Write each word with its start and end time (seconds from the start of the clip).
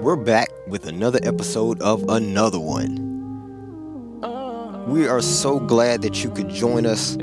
We're 0.00 0.16
back 0.16 0.48
with 0.66 0.86
another 0.86 1.20
episode 1.22 1.80
of 1.80 2.02
Another 2.08 2.58
One. 2.58 3.06
We 4.88 5.06
are 5.06 5.20
so 5.20 5.60
glad 5.60 6.02
that 6.02 6.24
you 6.24 6.30
could 6.30 6.48
join 6.48 6.86
us 6.86 7.16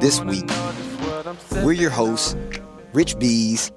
this 0.00 0.20
week. 0.22 0.50
We're 1.62 1.74
your 1.74 1.90
hosts, 1.90 2.34
Rich 2.92 3.20
Bees 3.20 3.70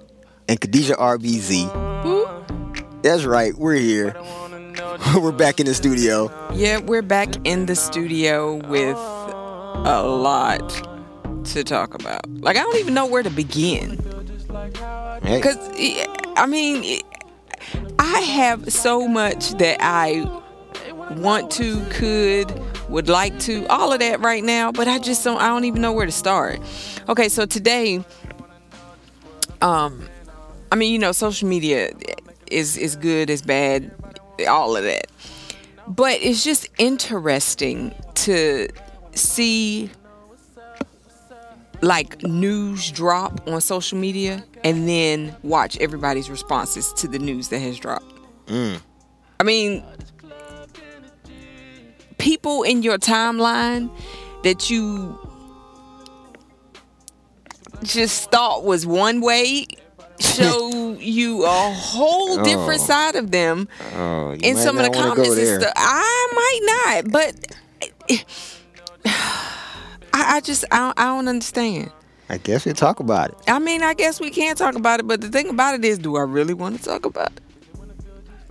and 0.47 0.59
Khadijah 0.59 0.95
RBZ. 0.95 3.03
That's 3.03 3.25
right, 3.25 3.53
we're 3.53 3.75
here. 3.75 4.15
we're 5.15 5.31
back 5.31 5.59
in 5.59 5.67
the 5.67 5.75
studio. 5.75 6.31
Yeah, 6.55 6.79
we're 6.79 7.03
back 7.03 7.29
in 7.43 7.67
the 7.67 7.75
studio 7.75 8.55
with 8.55 8.97
a 8.97 10.01
lot 10.03 10.67
to 11.45 11.63
talk 11.63 11.93
about. 11.93 12.27
Like, 12.41 12.57
I 12.57 12.61
don't 12.61 12.77
even 12.77 12.95
know 12.95 13.05
where 13.05 13.21
to 13.21 13.29
begin. 13.29 14.12
Because, 15.23 15.57
I 16.35 16.45
mean, 16.45 17.01
I 17.99 18.19
have 18.19 18.71
so 18.71 19.07
much 19.07 19.51
that 19.53 19.77
I 19.79 20.23
want 21.11 21.51
to, 21.51 21.83
could, 21.89 22.51
would 22.89 23.09
like 23.09 23.37
to, 23.39 23.65
all 23.67 23.93
of 23.93 23.99
that 23.99 24.19
right 24.19 24.43
now, 24.43 24.71
but 24.71 24.87
I 24.87 24.99
just 24.99 25.23
don't, 25.23 25.41
I 25.41 25.47
don't 25.47 25.65
even 25.65 25.81
know 25.81 25.93
where 25.93 26.05
to 26.05 26.11
start. 26.11 26.59
Okay, 27.09 27.29
so 27.29 27.45
today, 27.45 28.03
um, 29.61 30.07
I 30.71 30.75
mean, 30.75 30.91
you 30.91 30.99
know, 30.99 31.11
social 31.11 31.47
media 31.47 31.91
is 32.47 32.77
is 32.77 32.95
good, 32.95 33.29
is 33.29 33.41
bad, 33.41 33.91
all 34.47 34.75
of 34.75 34.83
that. 34.83 35.07
But 35.87 36.19
it's 36.21 36.43
just 36.43 36.67
interesting 36.77 37.93
to 38.15 38.67
see 39.13 39.89
like 41.83 42.23
news 42.23 42.91
drop 42.91 43.45
on 43.47 43.59
social 43.61 43.97
media 43.97 44.43
and 44.63 44.87
then 44.87 45.35
watch 45.43 45.77
everybody's 45.79 46.29
responses 46.29 46.93
to 46.93 47.07
the 47.07 47.19
news 47.19 47.49
that 47.49 47.59
has 47.59 47.77
dropped. 47.77 48.05
I 48.49 49.43
mean, 49.43 49.83
people 52.17 52.63
in 52.63 52.83
your 52.83 52.97
timeline 52.97 53.91
that 54.43 54.69
you 54.69 55.19
just 57.83 58.31
thought 58.31 58.63
was 58.63 58.85
one 58.85 59.19
way 59.19 59.65
show 60.19 60.93
you 60.99 61.43
a 61.43 61.47
whole 61.49 62.37
different 62.43 62.81
Oh. 62.81 62.85
side 62.85 63.15
of 63.15 63.31
them 63.31 63.67
oh, 63.95 64.33
in 64.41 64.55
some 64.55 64.77
of 64.77 64.85
the 64.85 64.91
comments 64.91 65.37
and 65.37 65.61
stuff. 65.61 65.73
I 65.75 66.27
might 66.33 67.03
not, 67.03 67.11
but 67.11 68.25
I, 70.13 70.35
I 70.37 70.41
just 70.41 70.63
I 70.71 70.77
don't, 70.77 70.99
I 70.99 71.05
don't 71.05 71.27
understand. 71.27 71.91
I 72.29 72.37
guess 72.37 72.65
we'll 72.65 72.73
talk 72.75 72.99
about 72.99 73.29
it. 73.31 73.37
I 73.47 73.59
mean, 73.59 73.83
I 73.83 73.93
guess 73.93 74.19
we 74.19 74.29
can 74.29 74.55
talk 74.55 74.75
about 74.75 74.99
it, 74.99 75.07
but 75.07 75.21
the 75.21 75.27
thing 75.29 75.49
about 75.49 75.75
it 75.75 75.83
is, 75.83 75.97
do 75.99 76.15
I 76.15 76.21
really 76.21 76.53
want 76.53 76.77
to 76.77 76.83
talk 76.83 77.05
about 77.05 77.31
it? 77.31 77.41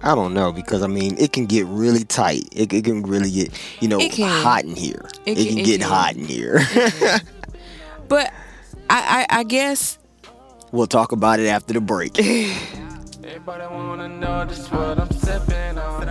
I 0.05 0.15
don't 0.17 0.35
know 0.35 0.51
because 0.53 0.83
I 0.83 0.89
mean 0.89 1.17
it 1.17 1.33
can 1.33 1.47
get 1.47 1.65
really 1.67 2.03
tight. 2.05 2.49
It, 2.53 2.73
it 2.73 2.85
can 2.85 3.03
really 3.05 3.31
get 3.31 3.59
you 3.81 3.87
know 3.89 4.01
hot 4.19 4.65
in 4.65 4.75
here. 4.75 5.09
It, 5.27 5.39
It 5.39 5.45
can, 5.47 5.47
can- 5.49 5.59
it 5.61 5.65
get 5.65 5.81
can. 5.81 5.89
hot 5.89 6.17
in 6.17 6.25
here. 6.25 6.59
But 8.09 8.33
I, 8.91 9.27
I, 9.31 9.39
I 9.39 9.43
guess 9.45 9.99
we'll 10.73 10.89
talk 10.89 11.13
about 11.13 11.39
it 11.41 11.47
after 11.47 11.73
the 11.73 11.81
break. 11.81 12.19
Everybody 13.25 13.65
wanna 13.73 14.09
know 14.09 14.45
just 14.45 14.71
what 14.73 14.99
I'm 14.99 15.11
sipping 15.13 15.79
on. 15.79 16.09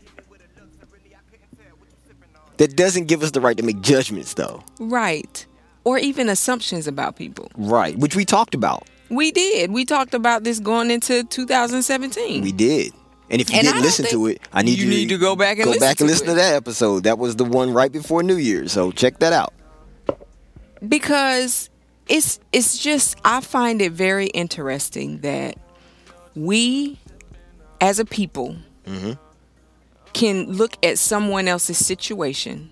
That 2.57 2.75
doesn't 2.75 3.05
give 3.05 3.23
us 3.23 3.31
the 3.31 3.41
right 3.41 3.57
to 3.57 3.63
make 3.63 3.81
judgments, 3.81 4.35
though. 4.35 4.63
Right. 4.79 5.43
Or 5.85 5.97
even 5.97 6.29
assumptions 6.29 6.85
about 6.85 7.15
people. 7.15 7.49
Right, 7.57 7.97
which 7.97 8.15
we 8.15 8.25
talked 8.25 8.53
about. 8.53 8.87
We 9.09 9.31
did. 9.31 9.71
We 9.71 9.85
talked 9.85 10.13
about 10.13 10.43
this 10.43 10.59
going 10.59 10.91
into 10.91 11.23
2017. 11.23 12.43
We 12.43 12.51
did. 12.51 12.93
And 13.29 13.41
if 13.41 13.49
you 13.49 13.57
And 13.57 13.65
didn't 13.67 13.81
listen 13.81 14.05
to 14.07 14.27
it, 14.27 14.41
I 14.53 14.61
need 14.61 14.77
You 14.79 14.85
you, 14.85 14.89
need 14.89 15.09
to 15.09 15.17
go 15.17 15.35
back 15.35 15.57
and 15.57 15.65
go 15.65 15.71
listen 15.71 15.79
back 15.81 15.99
and 15.99 16.07
to 16.09 16.13
listen 16.13 16.27
it. 16.27 16.29
to 16.31 16.35
that 16.35 16.53
episode. 16.55 17.03
That 17.03 17.17
was 17.17 17.35
the 17.35 17.45
one 17.45 17.73
right 17.73 17.91
before 17.91 18.23
New 18.23 18.37
Year's. 18.37 18.71
So 18.71 18.91
check 18.91 19.19
that 19.19 19.33
out. 19.33 19.53
because 20.87 21.69
it's 22.07 22.39
it's 22.51 22.77
just 22.77 23.17
I 23.25 23.41
find 23.41 23.81
it 23.81 23.91
very 23.93 24.27
interesting 24.27 25.19
that 25.19 25.57
we 26.35 26.99
as 27.81 27.99
a 27.99 28.05
people 28.05 28.57
mm-hmm. 28.85 29.13
can 30.13 30.45
look 30.51 30.77
at 30.85 30.97
someone 30.99 31.47
else's 31.47 31.83
situation 31.83 32.69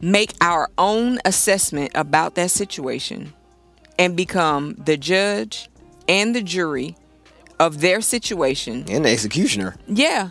make 0.00 0.32
our 0.40 0.68
own 0.76 1.18
assessment 1.24 1.90
about 1.94 2.34
that 2.34 2.50
situation 2.50 3.32
and 3.98 4.16
become 4.16 4.74
the 4.74 4.96
judge 4.96 5.68
and 6.08 6.34
the 6.34 6.42
jury 6.42 6.96
of 7.58 7.80
their 7.80 8.00
situation 8.00 8.84
And 8.88 9.04
the 9.04 9.10
executioner. 9.10 9.76
yeah. 9.86 10.30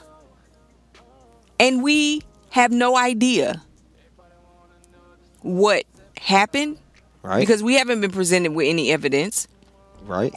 And 1.60 1.82
we 1.84 2.22
have 2.50 2.72
no 2.72 2.98
idea 2.98 3.62
what 5.42 5.86
happened 6.18 6.78
Right. 7.22 7.40
because 7.40 7.64
we 7.64 7.76
haven't 7.76 8.02
been 8.02 8.12
presented 8.12 8.54
with 8.54 8.68
any 8.68 8.92
evidence. 8.92 9.48
right. 10.06 10.34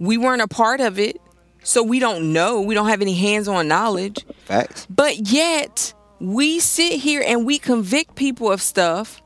We 0.00 0.16
weren't 0.16 0.42
a 0.42 0.48
part 0.48 0.80
of 0.80 0.98
it. 0.98 1.20
So 1.64 1.82
we 1.82 1.98
don't 1.98 2.32
know. 2.32 2.60
We 2.60 2.74
don't 2.74 2.88
have 2.88 3.02
any 3.02 3.14
hands 3.14 3.48
on 3.48 3.66
knowledge. 3.66 4.24
Facts. 4.44 4.86
But 4.88 5.28
yet, 5.30 5.92
we 6.20 6.60
sit 6.60 7.00
here 7.00 7.22
and 7.26 7.44
we 7.44 7.58
convict 7.58 8.14
people 8.14 8.50
of 8.52 8.62
stuff. 8.62 9.20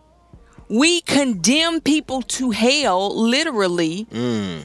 We 0.69 1.03
condemn 1.03 1.83
people 1.83 2.23
to 2.23 2.51
hell, 2.53 3.15
literally. 3.15 4.07
Mm. 4.11 4.63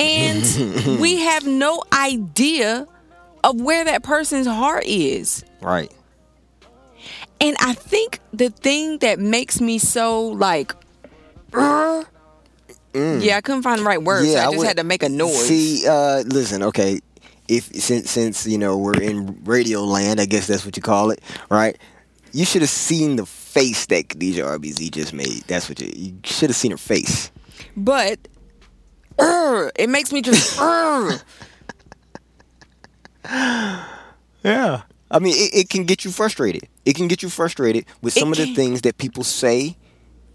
And 0.00 1.00
we 1.00 1.16
have 1.20 1.46
no 1.46 1.82
idea 1.92 2.86
of 3.44 3.60
where 3.60 3.84
that 3.84 4.02
person's 4.02 4.46
heart 4.46 4.84
is. 4.86 5.44
Right. 5.60 5.92
And 7.40 7.56
I 7.60 7.72
think 7.74 8.20
the 8.32 8.50
thing 8.50 8.98
that 8.98 9.18
makes 9.18 9.60
me 9.60 9.78
so 9.78 10.26
like, 10.28 10.72
"Ugh," 11.54 12.06
yeah, 12.94 13.36
I 13.36 13.40
couldn't 13.40 13.62
find 13.62 13.80
the 13.80 13.84
right 13.84 14.02
words. 14.02 14.28
Yeah, 14.28 14.42
I 14.42 14.50
just 14.50 14.58
would- 14.58 14.66
had 14.66 14.76
to 14.76 14.84
make 14.84 15.02
a 15.02 15.08
noise. 15.08 15.46
See, 15.46 15.86
uh, 15.88 16.22
listen, 16.26 16.62
okay. 16.64 17.00
If 17.48 17.64
since 17.74 18.10
since 18.10 18.46
you 18.46 18.58
know 18.58 18.76
we're 18.76 19.00
in 19.00 19.42
radio 19.44 19.82
land, 19.84 20.20
I 20.20 20.26
guess 20.26 20.46
that's 20.46 20.64
what 20.64 20.76
you 20.76 20.82
call 20.82 21.10
it, 21.10 21.20
right? 21.50 21.76
You 22.32 22.44
should 22.44 22.60
have 22.62 22.70
seen 22.70 23.16
the 23.16 23.26
face 23.26 23.86
that 23.86 24.08
Khadijah 24.10 24.42
RBZ 24.44 24.90
just 24.92 25.12
made. 25.12 25.42
That's 25.48 25.68
what 25.68 25.80
you, 25.80 25.90
you 25.96 26.14
should 26.22 26.50
have 26.50 26.56
seen 26.56 26.70
her 26.70 26.76
face. 26.76 27.30
but 27.76 28.18
"Ugh," 29.20 29.70
it 29.76 29.88
makes 29.90 30.12
me 30.12 30.22
just. 30.22 30.58
"Ugh." 30.60 31.20
Yeah. 34.42 34.82
I 35.10 35.18
mean, 35.18 35.34
it, 35.36 35.54
it 35.54 35.68
can 35.68 35.84
get 35.84 36.04
you 36.04 36.10
frustrated. 36.10 36.62
It 36.86 36.94
can 36.96 37.08
get 37.08 37.22
you 37.22 37.28
frustrated 37.28 37.84
with 38.00 38.16
It 38.16 38.20
some 38.20 38.32
of 38.32 38.38
the 38.38 38.46
can. 38.46 38.54
things 38.54 38.80
that 38.82 38.96
people 38.96 39.22
say, 39.24 39.76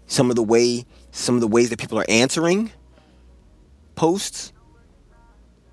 some 0.06 0.30
of 0.30 0.36
the 0.36 0.42
way, 0.42 0.84
some 1.10 1.34
of 1.34 1.40
the 1.40 1.48
ways 1.48 1.70
that 1.70 1.78
people 1.80 1.98
are 1.98 2.04
answering. 2.08 2.70
posts, 3.96 4.52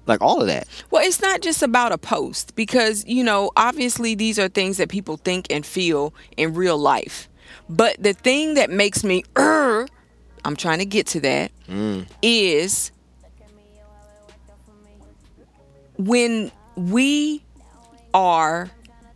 like 0.07 0.21
all 0.21 0.42
of 0.42 0.48
that. 0.48 0.68
Well, 0.89 1.06
it's 1.06 1.21
not 1.21 1.42
just 1.42 1.62
about 1.62 1.92
a 1.92 1.98
post 1.98 2.56
because, 2.56 3.06
you 3.06 3.24
know, 3.24 3.51
obviously 3.56 4.15
these 4.15 4.39
are 4.39 4.48
things 4.48 4.77
that 4.77 4.89
people 4.89 5.18
think 5.18 5.45
and 5.51 5.65
feel 5.65 6.13
in 6.38 6.54
real 6.54 6.77
life. 6.77 7.30
But 7.69 8.01
the 8.01 8.13
thing 8.13 8.54
that 8.56 8.69
makes 8.71 9.04
me, 9.04 9.24
er, 9.38 9.86
I'm 10.45 10.56
trying 10.56 10.80
to 10.80 10.86
get 10.86 11.06
to 11.07 11.19
that, 11.19 11.51
is 12.21 12.92
when 16.07 16.51
we 16.75 17.44
are 18.13 18.71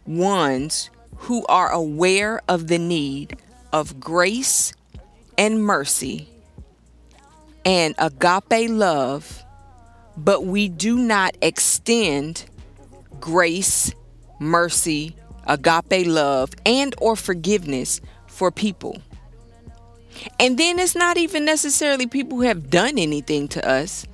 ones 0.05 0.89
who 1.17 1.45
are 1.47 1.69
aware 1.71 2.41
of 2.47 2.67
the 2.67 2.77
need 2.77 3.37
of 3.73 3.99
grace 3.99 4.73
and 5.37 5.63
mercy 5.63 6.29
and 7.65 7.95
agape 7.97 8.69
love, 8.69 9.43
but 10.15 10.45
we 10.45 10.69
do 10.69 10.97
not 10.97 11.35
extend 11.41 12.45
grace, 13.19 13.91
mercy, 14.39 15.15
agape 15.45 16.07
love, 16.07 16.51
and 16.65 16.95
or 16.99 17.15
forgiveness 17.15 17.99
for 18.27 18.51
people. 18.51 19.01
And 20.39 20.57
then 20.57 20.79
it's 20.79 20.95
not 20.95 21.17
even 21.17 21.45
necessarily 21.45 22.07
people 22.07 22.37
who 22.37 22.43
have 22.43 22.69
done 22.69 22.97
anything 22.97 23.47
to 23.49 23.67
us. 23.67 24.07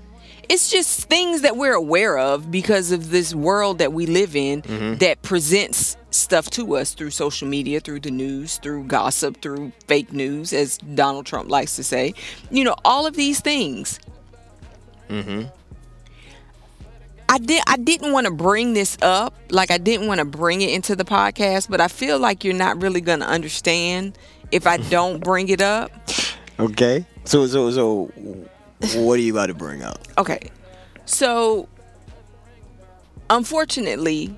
It's 0.50 0.70
just 0.70 1.10
things 1.10 1.42
that 1.42 1.58
we're 1.58 1.74
aware 1.74 2.18
of 2.18 2.52
because 2.52 2.92
of 2.92 3.10
this 3.10 3.34
world 3.34 3.78
that 3.80 3.94
we 3.94 4.06
live 4.06 4.36
in 4.36 4.62
that 5.00 5.22
presents 5.22 5.98
stuff 6.12 6.50
to 6.52 6.76
us 6.76 6.94
through 6.94 7.10
social 7.12 7.48
media, 7.48 7.80
through 7.80 8.02
the 8.02 8.12
news, 8.12 8.58
through 8.58 8.84
gossip, 8.86 9.42
through 9.42 9.72
fake 9.88 10.14
news, 10.14 10.54
as 10.54 10.78
Donald 10.78 11.26
Trump 11.26 11.50
likes 11.50 11.76
to 11.78 11.84
say. 11.84 12.14
You 12.52 12.64
know, 12.64 12.76
all 12.86 13.06
of 13.06 13.16
these 13.16 13.40
things. 13.40 14.00
Hmm. 15.10 15.44
I 17.30 17.40
did 17.40 17.64
I 17.66 17.78
didn't 17.78 18.12
want 18.12 18.28
to 18.28 18.32
bring 18.32 18.74
this 18.74 18.96
up, 19.02 19.34
like 19.50 19.72
I 19.72 19.80
didn't 19.80 20.08
want 20.08 20.20
to 20.20 20.26
bring 20.26 20.62
it 20.62 20.70
into 20.70 20.96
the 20.96 21.04
podcast, 21.06 21.68
but 21.68 21.82
I 21.82 21.88
feel 21.88 22.20
like 22.20 22.44
you're 22.44 22.54
not 22.54 22.82
really 22.82 23.02
going 23.02 23.22
to 23.22 23.28
understand 23.28 24.18
if 24.52 24.68
I 24.68 24.78
don't 24.90 25.24
bring 25.24 25.50
it 25.50 25.62
up. 25.62 25.92
Okay. 26.60 27.06
So 27.26 27.48
so 27.48 27.72
so, 27.72 28.12
what 28.96 29.14
are 29.20 29.22
you 29.22 29.34
about 29.34 29.48
to 29.48 29.54
bring 29.54 29.82
up? 29.84 30.00
Okay. 30.18 30.50
So, 31.06 31.68
unfortunately, 33.30 34.36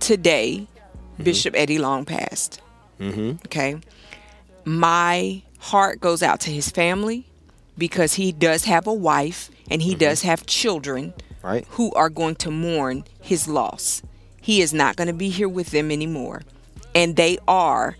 today, 0.00 0.66
Bishop 1.22 1.54
Eddie 1.56 1.78
Long 1.78 2.04
passed. 2.04 2.60
Mm-hmm. 3.00 3.36
Okay. 3.46 3.76
My 4.64 5.42
heart 5.58 6.00
goes 6.00 6.22
out 6.22 6.40
to 6.40 6.50
his 6.50 6.70
family 6.70 7.26
because 7.76 8.14
he 8.14 8.32
does 8.32 8.64
have 8.64 8.86
a 8.86 8.92
wife 8.92 9.50
and 9.70 9.82
he 9.82 9.94
does 9.94 10.22
have 10.22 10.46
children 10.46 11.14
Right. 11.42 11.64
who 11.70 11.92
are 11.94 12.10
going 12.10 12.34
to 12.36 12.50
mourn 12.50 13.04
his 13.22 13.46
loss. 13.48 14.02
He 14.40 14.60
is 14.60 14.72
not 14.74 14.96
going 14.96 15.06
to 15.08 15.12
be 15.14 15.28
here 15.30 15.48
with 15.48 15.70
them 15.70 15.90
anymore. 15.90 16.42
And 16.94 17.16
they 17.16 17.38
are 17.46 17.96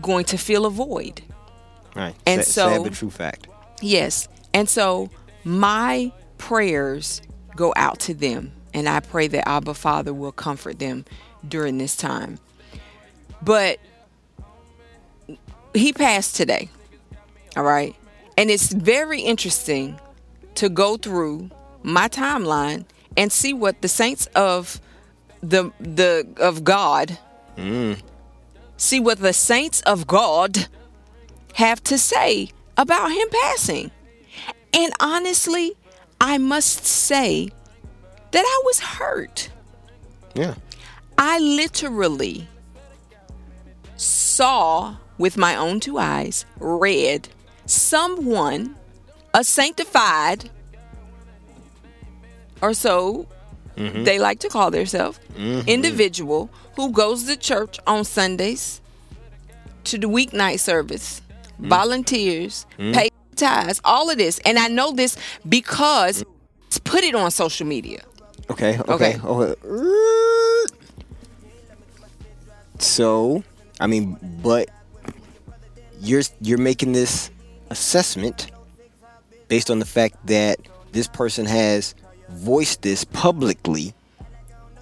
going 0.00 0.24
to 0.26 0.38
feel 0.38 0.64
a 0.66 0.70
void. 0.70 1.22
Right. 1.94 2.14
And 2.26 2.42
Sad- 2.42 2.52
so- 2.52 2.68
sad 2.70 2.82
but 2.84 2.92
true 2.94 3.10
fact. 3.10 3.48
Yes. 3.82 4.28
And 4.54 4.68
so 4.68 5.10
my 5.44 6.12
prayers 6.38 7.20
go 7.56 7.74
out 7.76 8.00
to 8.00 8.14
them. 8.14 8.52
And 8.72 8.88
I 8.88 9.00
pray 9.00 9.28
that 9.28 9.46
Abba 9.46 9.74
Father 9.74 10.14
will 10.14 10.32
comfort 10.32 10.78
them 10.78 11.04
during 11.46 11.78
this 11.78 11.96
time. 11.96 12.38
But 13.42 13.78
he 15.74 15.92
passed 15.92 16.34
today. 16.34 16.70
All 17.56 17.62
right. 17.62 17.94
And 18.36 18.50
it's 18.50 18.72
very 18.72 19.20
interesting 19.20 20.00
to 20.56 20.68
go 20.68 20.96
through 20.96 21.50
my 21.82 22.08
timeline 22.08 22.86
and 23.16 23.30
see 23.30 23.52
what 23.52 23.82
the 23.82 23.88
saints 23.88 24.26
of 24.34 24.80
the 25.42 25.70
the 25.78 26.26
of 26.38 26.64
God 26.64 27.18
mm. 27.56 28.00
see 28.76 29.00
what 29.00 29.18
the 29.18 29.32
saints 29.32 29.82
of 29.82 30.06
God 30.06 30.68
have 31.54 31.82
to 31.84 31.98
say 31.98 32.50
about 32.76 33.12
him 33.12 33.28
passing. 33.42 33.90
And 34.74 34.92
honestly, 35.00 35.74
I 36.20 36.38
must 36.38 36.84
say 36.84 37.48
that 38.32 38.44
I 38.44 38.62
was 38.64 38.80
hurt. 38.80 39.50
Yeah. 40.34 40.54
I 41.16 41.38
literally 41.38 42.48
saw 43.96 44.96
with 45.16 45.36
my 45.36 45.54
own 45.54 45.78
two 45.78 45.98
eyes, 45.98 46.44
read 46.58 47.28
someone, 47.66 48.74
a 49.32 49.44
sanctified, 49.44 50.50
or 52.60 52.74
so 52.74 53.26
mm-hmm. 53.76 54.04
they 54.04 54.18
like 54.18 54.40
to 54.40 54.48
call 54.48 54.70
themselves, 54.70 55.20
mm-hmm. 55.36 55.68
individual 55.68 56.50
who 56.76 56.90
goes 56.90 57.24
to 57.24 57.36
church 57.36 57.78
on 57.86 58.04
Sundays 58.04 58.80
to 59.84 59.98
the 59.98 60.08
weeknight 60.08 60.58
service, 60.58 61.22
mm. 61.60 61.68
volunteers, 61.68 62.66
mm. 62.78 62.92
pay 62.92 63.10
all 63.84 64.10
of 64.10 64.18
this. 64.18 64.38
And 64.44 64.58
I 64.58 64.68
know 64.68 64.92
this 64.92 65.16
because 65.48 66.24
it's 66.66 66.78
put 66.78 67.04
it 67.04 67.14
on 67.14 67.30
social 67.30 67.66
media. 67.66 68.02
Okay. 68.50 68.78
Okay. 68.78 68.92
Okay. 68.92 69.20
Oh, 69.22 69.42
uh, 69.42 69.54
So, 72.78 73.42
I 73.80 73.86
mean, 73.86 74.18
but 74.42 74.68
you're 76.00 76.22
you're 76.40 76.58
making 76.58 76.92
this 76.92 77.30
assessment 77.70 78.50
based 79.48 79.70
on 79.70 79.78
the 79.78 79.86
fact 79.86 80.26
that 80.26 80.58
this 80.92 81.08
person 81.08 81.46
has 81.46 81.94
voiced 82.28 82.82
this 82.82 83.04
publicly 83.04 83.94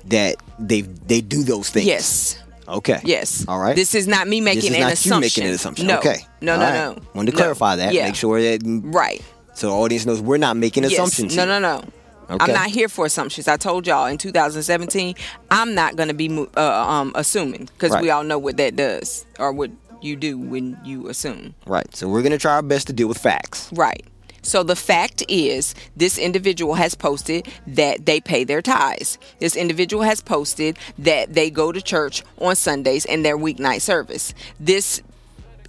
that 0.06 0.36
they 0.58 0.82
they 0.82 1.20
do 1.20 1.42
those 1.42 1.70
things. 1.70 1.86
Yes. 1.86 2.41
Okay. 2.68 3.00
Yes. 3.04 3.44
All 3.48 3.58
right. 3.58 3.74
This 3.76 3.94
is 3.94 4.06
not 4.06 4.28
me 4.28 4.40
making 4.40 4.60
This 4.62 4.70
is 4.70 4.76
an 4.76 4.80
not 4.82 4.92
assumption. 4.92 5.14
you 5.14 5.20
making 5.20 5.44
an 5.44 5.50
assumption. 5.54 5.86
No. 5.86 5.98
Okay. 5.98 6.16
No, 6.40 6.56
no, 6.56 6.62
right. 6.62 6.74
no. 6.74 7.02
Wanted 7.14 7.30
to 7.32 7.36
No. 7.36 7.42
clarify 7.42 7.76
that. 7.76 7.92
Yeah. 7.92 8.06
Make 8.06 8.14
sure 8.14 8.40
that 8.40 8.60
Right. 8.64 9.22
so 9.54 9.68
the 9.68 9.74
audience 9.74 10.06
knows 10.06 10.20
we're 10.20 10.36
not 10.38 10.56
making 10.56 10.84
Yes. 10.84 10.92
assumptions. 10.92 11.36
No, 11.36 11.44
no, 11.44 11.58
no. 11.58 11.84
Okay. 12.30 12.44
I'm 12.46 12.52
not 12.52 12.68
here 12.68 12.88
for 12.88 13.04
assumptions. 13.04 13.46
I 13.48 13.56
told 13.56 13.86
y'all 13.86 14.06
in 14.06 14.16
2017, 14.16 15.14
I'm 15.50 15.74
not 15.74 15.96
going 15.96 16.08
to 16.08 16.14
be 16.14 16.30
uh, 16.56 16.60
um, 16.60 17.12
assuming 17.14 17.68
because 17.78 18.00
we 18.00 18.10
all 18.10 18.22
know 18.24 18.38
what 18.38 18.56
that 18.56 18.74
does 18.76 19.26
or 19.38 19.52
what 19.52 19.70
you 20.00 20.16
do 20.16 20.38
when 20.38 20.78
you 20.84 21.08
assume. 21.08 21.54
Right. 21.66 21.86
So 21.94 22.08
we're 22.08 22.22
gonna 22.22 22.38
try 22.38 22.54
our 22.54 22.62
best 22.62 22.88
to 22.88 22.92
deal 22.92 23.06
with 23.06 23.18
facts. 23.18 23.68
Right. 23.72 24.04
So 24.42 24.62
the 24.62 24.76
fact 24.76 25.24
is, 25.28 25.74
this 25.96 26.18
individual 26.18 26.74
has 26.74 26.94
posted 26.94 27.48
that 27.66 28.06
they 28.06 28.20
pay 28.20 28.44
their 28.44 28.60
tithes. 28.60 29.18
This 29.38 29.56
individual 29.56 30.02
has 30.02 30.20
posted 30.20 30.78
that 30.98 31.34
they 31.34 31.48
go 31.48 31.72
to 31.72 31.80
church 31.80 32.24
on 32.38 32.56
Sundays 32.56 33.04
in 33.04 33.22
their 33.22 33.38
weeknight 33.38 33.80
service. 33.82 34.34
This 34.58 35.00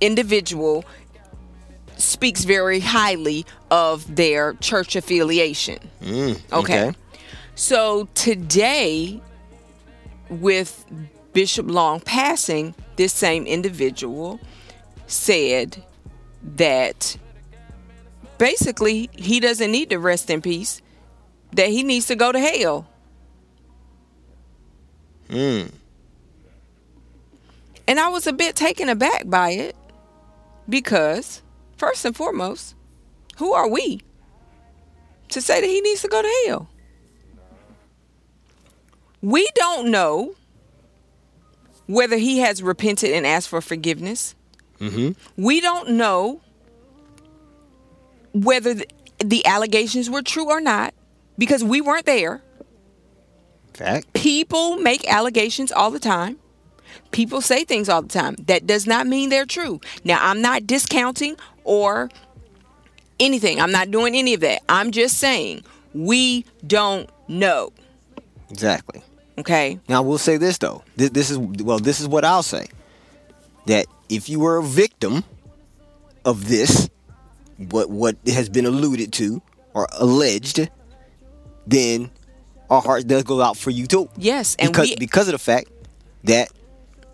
individual 0.01 0.83
speaks 1.97 2.43
very 2.43 2.79
highly 2.79 3.45
of 3.69 4.15
their 4.15 4.53
church 4.55 4.95
affiliation. 4.95 5.79
Mm, 6.01 6.39
okay. 6.51 6.87
okay. 6.87 6.97
So 7.55 8.07
today, 8.15 9.21
with 10.29 10.85
Bishop 11.33 11.69
Long 11.69 11.99
passing, 11.99 12.73
this 12.95 13.13
same 13.13 13.45
individual 13.45 14.39
said 15.05 15.83
that 16.55 17.17
basically 18.43 19.09
he 19.15 19.39
doesn't 19.39 19.71
need 19.71 19.89
to 19.89 19.97
rest 19.97 20.29
in 20.29 20.41
peace, 20.41 20.81
that 21.53 21.69
he 21.69 21.81
needs 21.81 22.07
to 22.07 22.15
go 22.15 22.29
to 22.29 22.39
hell. 22.39 22.85
And 25.29 25.71
I 27.87 28.09
was 28.09 28.27
a 28.27 28.33
bit 28.33 28.57
taken 28.57 28.89
aback 28.89 29.29
by 29.29 29.51
it 29.51 29.77
because, 30.67 31.41
first 31.77 32.03
and 32.03 32.13
foremost, 32.13 32.75
who 33.37 33.53
are 33.53 33.69
we 33.69 34.01
to 35.29 35.41
say 35.41 35.61
that 35.61 35.67
he 35.67 35.79
needs 35.79 36.01
to 36.01 36.09
go 36.09 36.21
to 36.21 36.43
hell? 36.45 36.69
We 39.21 39.47
don't 39.55 39.89
know 39.89 40.35
whether 41.87 42.17
he 42.17 42.39
has 42.39 42.61
repented 42.61 43.11
and 43.11 43.25
asked 43.25 43.47
for 43.47 43.61
forgiveness. 43.61 44.35
Mm-hmm. 44.81 45.11
We 45.41 45.61
don't 45.61 45.91
know 45.91 46.41
whether 48.33 48.75
th- 48.75 48.89
the 49.19 49.45
allegations 49.45 50.09
were 50.09 50.21
true 50.21 50.49
or 50.49 50.61
not 50.61 50.93
because 51.37 51.63
we 51.63 51.81
weren't 51.81 52.05
there. 52.05 52.41
Fact. 53.73 54.13
People 54.13 54.77
make 54.77 55.09
allegations 55.09 55.71
all 55.71 55.89
the 55.91 55.99
time. 55.99 56.37
People 57.11 57.41
say 57.41 57.63
things 57.63 57.89
all 57.89 58.01
the 58.01 58.07
time. 58.07 58.35
That 58.45 58.67
does 58.67 58.85
not 58.85 59.07
mean 59.07 59.29
they're 59.29 59.45
true. 59.45 59.79
Now, 60.03 60.19
I'm 60.21 60.41
not 60.41 60.67
discounting 60.67 61.37
or 61.63 62.09
anything. 63.19 63.59
I'm 63.59 63.71
not 63.71 63.91
doing 63.91 64.15
any 64.15 64.33
of 64.33 64.41
that. 64.41 64.61
I'm 64.69 64.91
just 64.91 65.17
saying 65.17 65.63
we 65.93 66.45
don't 66.65 67.09
know. 67.27 67.71
Exactly. 68.49 69.01
Okay? 69.37 69.79
Now 69.89 70.03
we'll 70.03 70.17
say 70.17 70.37
this 70.37 70.57
though. 70.57 70.83
This, 70.95 71.09
this 71.09 71.31
is 71.31 71.37
well. 71.37 71.79
This 71.79 71.99
is 71.99 72.07
what 72.07 72.23
I'll 72.23 72.43
say. 72.43 72.67
That 73.65 73.87
if 74.09 74.29
you 74.29 74.39
were 74.39 74.57
a 74.57 74.63
victim 74.63 75.23
of 76.25 76.47
this, 76.47 76.89
what 77.71 77.89
what 77.89 78.17
has 78.27 78.49
been 78.49 78.65
alluded 78.65 79.13
to, 79.13 79.41
or 79.73 79.87
alleged, 79.93 80.69
then 81.67 82.11
our 82.69 82.81
heart 82.81 83.07
does 83.07 83.23
go 83.23 83.41
out 83.41 83.57
for 83.57 83.69
you 83.69 83.87
too. 83.87 84.09
Yes, 84.17 84.55
and 84.59 84.71
because 84.71 84.89
we 84.89 84.95
because 84.95 85.27
of 85.27 85.33
the 85.33 85.39
fact 85.39 85.69
that 86.23 86.49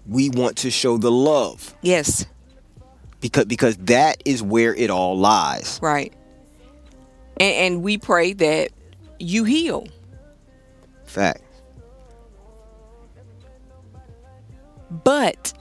we 0.07 0.29
want 0.29 0.57
to 0.57 0.71
show 0.71 0.97
the 0.97 1.11
love 1.11 1.75
yes, 1.81 2.25
because 3.21 3.45
because 3.45 3.77
that 3.77 4.21
is 4.25 4.41
where 4.41 4.73
it 4.73 4.89
all 4.89 5.17
lies. 5.17 5.79
right. 5.81 6.13
And, 7.39 7.55
and 7.55 7.83
we 7.83 7.97
pray 7.97 8.33
that 8.33 8.71
you 9.19 9.45
heal. 9.45 9.87
Fact. 11.05 11.41
But 14.91 15.53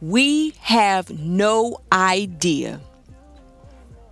we 0.00 0.54
have 0.60 1.10
no 1.10 1.78
idea 1.92 2.80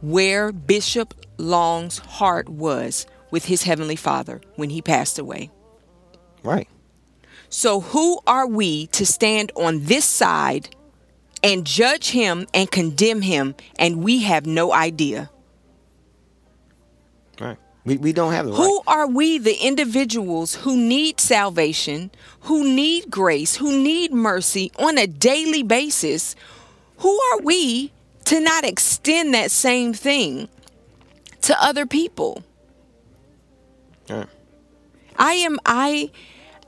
where 0.01 0.53
Bishop 0.53 1.15
Long's 1.39 1.99
heart 1.99 2.49
was 2.49 3.07
with 3.31 3.47
his 3.47 3.65
Heavenly 3.65 3.97
Father 3.97 4.41
when 4.57 4.71
he 4.71 4.83
passed 4.83 5.19
away. 5.19 5.51
Right. 6.43 6.69
So, 7.51 7.81
who 7.81 8.21
are 8.27 8.47
we 8.47 8.89
to 8.89 9.07
stand 9.07 9.53
on 9.57 9.85
this 9.85 10.05
side 10.05 10.75
and 11.43 11.67
judge 11.67 12.11
him 12.11 12.47
and 12.53 12.71
condemn 12.71 13.23
him, 13.23 13.55
and 13.79 14.03
we 14.03 14.23
have 14.23 14.47
no 14.47 14.73
idea? 14.73 15.31
Right. 17.41 17.57
We, 17.85 17.97
we 17.97 18.13
don't 18.13 18.33
have 18.33 18.47
the 18.47 18.53
Who 18.53 18.77
right. 18.87 18.99
are 18.99 19.07
we, 19.07 19.39
the 19.39 19.57
individuals 19.57 20.57
who 20.57 20.77
need 20.77 21.21
salvation, 21.21 22.11
who 22.41 22.65
need 22.65 23.11
grace, 23.11 23.57
who 23.57 23.83
need 23.83 24.13
mercy 24.13 24.71
on 24.79 24.99
a 24.99 25.07
daily 25.07 25.63
basis? 25.63 26.37
Who 26.99 27.19
are 27.33 27.41
we 27.41 27.93
to 28.29 28.41
not 28.41 28.63
extend 28.63 29.33
that 29.33 29.51
same 29.51 29.95
thing 29.95 30.51
to 31.41 31.65
other 31.65 31.87
people? 31.87 32.43
Right. 34.11 34.27
I 35.17 35.33
am 35.33 35.59
I 35.65 36.11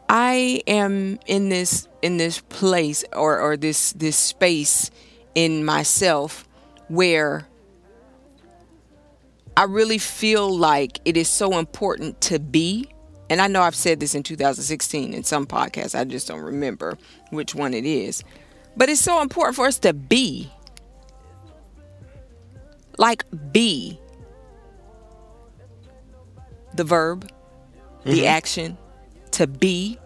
I 0.08 0.62
am 0.66 1.18
in 1.26 1.50
this 1.50 1.86
in 2.00 2.16
this 2.16 2.40
place 2.40 3.04
or 3.12 3.38
or 3.40 3.58
this 3.58 3.92
this 3.92 4.16
space 4.16 4.90
in 5.34 5.62
myself 5.66 6.48
where 6.88 7.46
I 9.54 9.64
really 9.64 9.98
feel 9.98 10.56
like 10.56 10.98
it 11.04 11.18
is 11.18 11.28
so 11.28 11.58
important 11.58 12.22
to 12.22 12.38
be 12.38 12.88
and 13.28 13.38
I 13.42 13.48
know 13.48 13.60
I've 13.60 13.76
said 13.76 14.00
this 14.00 14.14
in 14.14 14.22
2016 14.22 15.12
in 15.12 15.24
some 15.24 15.46
podcasts 15.46 15.94
I 15.94 16.04
just 16.04 16.26
don't 16.26 16.40
remember 16.40 16.96
which 17.28 17.54
one 17.54 17.74
it 17.74 17.84
is 17.84 18.24
but 18.78 18.88
it's 18.88 19.00
so 19.00 19.20
important 19.20 19.56
for 19.56 19.66
us 19.66 19.78
to 19.80 19.92
be 19.92 20.50
like 23.00 23.24
be 23.50 23.98
the 26.74 26.84
verb 26.84 27.28
the 28.04 28.26
action 28.26 28.76
to 29.32 29.46
be. 29.46 29.98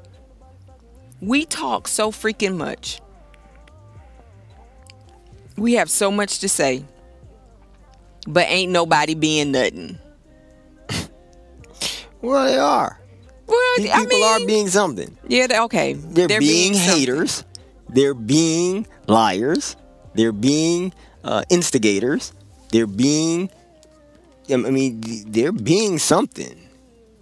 We 1.20 1.44
talk 1.46 1.88
so 1.88 2.10
freaking 2.10 2.56
much. 2.56 3.00
We 5.56 5.74
have 5.74 5.90
so 5.90 6.10
much 6.10 6.38
to 6.40 6.48
say, 6.48 6.84
but 8.26 8.46
ain't 8.48 8.72
nobody 8.72 9.14
being 9.14 9.52
nothing. 9.52 9.98
Well, 12.22 12.46
they 12.46 12.56
are. 12.56 12.98
Well, 13.46 13.58
These 13.76 13.90
I 13.90 13.98
people 13.98 14.18
mean, 14.18 14.42
are 14.42 14.46
being 14.46 14.68
something. 14.68 15.18
yeah, 15.28 15.46
they- 15.46 15.58
okay. 15.60 15.92
They're, 15.92 16.38
being, 16.40 16.72
something. 16.72 16.98
haters. 16.98 17.44
They're 17.90 18.14
being 18.14 18.86
liars. 19.06 19.76
They're 20.14 20.32
being 20.32 20.94
uh, 21.22 21.42
instigators. 21.50 22.32
They're 22.74 22.88
being. 22.88 23.50
I 24.50 24.56
mean, 24.56 25.00
they're 25.28 25.52
being 25.52 26.00
something. 26.00 26.60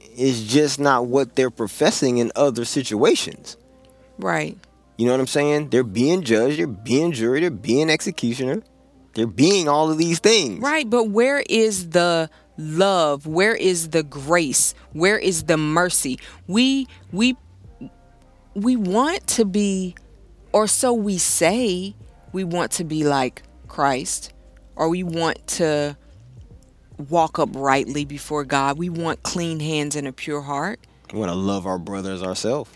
It's 0.01 0.45
just 0.45 0.81
not 0.81 1.09
what 1.09 1.37
they're 1.37 1.51
professing 1.51 2.17
in 2.17 2.33
other 2.35 2.65
situations. 2.65 3.59
Right. 4.19 4.57
You 4.97 5.05
know 5.05 5.13
what 5.13 5.21
I'm 5.21 5.27
saying? 5.27 5.69
They're 5.69 5.85
being 5.85 6.23
judge. 6.23 6.57
They're 6.57 6.67
being 6.67 7.13
jury. 7.13 7.41
They're 7.41 7.51
being 7.51 7.91
executioner. 7.91 8.63
They're 9.13 9.27
being 9.27 9.69
all 9.69 9.91
of 9.91 9.99
these 9.99 10.21
things. 10.21 10.63
Right, 10.63 10.89
but 10.89 11.11
where 11.11 11.45
is 11.51 11.91
the 11.91 12.31
love? 12.57 13.27
Where 13.27 13.55
is 13.55 13.91
the 13.91 14.03
grace? 14.03 14.75
Where 14.95 15.19
is 15.19 15.43
the 15.43 15.59
mercy? 15.59 16.19
We 16.47 16.89
we 17.13 17.37
we 18.55 18.77
want 18.77 19.27
to 19.27 19.45
be 19.45 19.97
or 20.55 20.67
so 20.67 20.95
we 20.95 21.19
say 21.19 21.95
we 22.33 22.43
want 22.43 22.73
to 22.73 22.85
be 22.85 23.05
like 23.05 23.43
Christ 23.69 24.33
or 24.77 24.89
we 24.89 25.03
want 25.03 25.47
to 25.47 25.97
walk 27.09 27.39
uprightly 27.39 28.05
before 28.05 28.45
God. 28.45 28.79
We 28.79 28.89
want 28.89 29.23
clean 29.23 29.61
hands 29.61 29.97
and 29.97 30.07
a 30.07 30.13
pure 30.13 30.43
heart. 30.43 30.81
We 31.13 31.19
want 31.19 31.31
to 31.31 31.37
love 31.37 31.67
our 31.67 31.79
brothers 31.79 32.23
ourselves. 32.23 32.71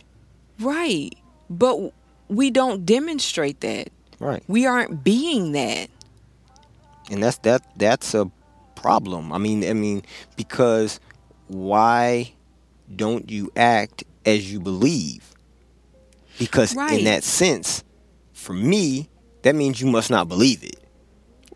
Right. 0.61 1.15
But 1.49 1.93
we 2.29 2.51
don't 2.51 2.85
demonstrate 2.85 3.61
that. 3.61 3.89
Right. 4.19 4.43
We 4.49 4.67
aren't 4.67 5.05
being 5.05 5.53
that. 5.53 5.89
and 7.11 7.23
that's 7.23 7.39
that 7.39 7.63
that's 7.77 8.15
a 8.15 8.31
problem 8.75 9.33
i 9.33 9.39
mean 9.39 9.65
i 9.65 9.73
mean 9.73 10.03
because 10.37 10.99
why 11.49 12.33
don't 12.95 13.31
you 13.31 13.51
act 13.57 14.05
as 14.25 14.53
you 14.53 14.59
believe 14.61 15.33
because 16.39 16.75
Right. 16.75 16.99
in 16.99 17.05
that 17.07 17.23
sense 17.25 17.83
for 18.33 18.53
me 18.53 19.09
that 19.43 19.55
means 19.55 19.81
you 19.81 19.87
must 19.87 20.11
not 20.11 20.29
believe 20.29 20.63
it 20.65 20.76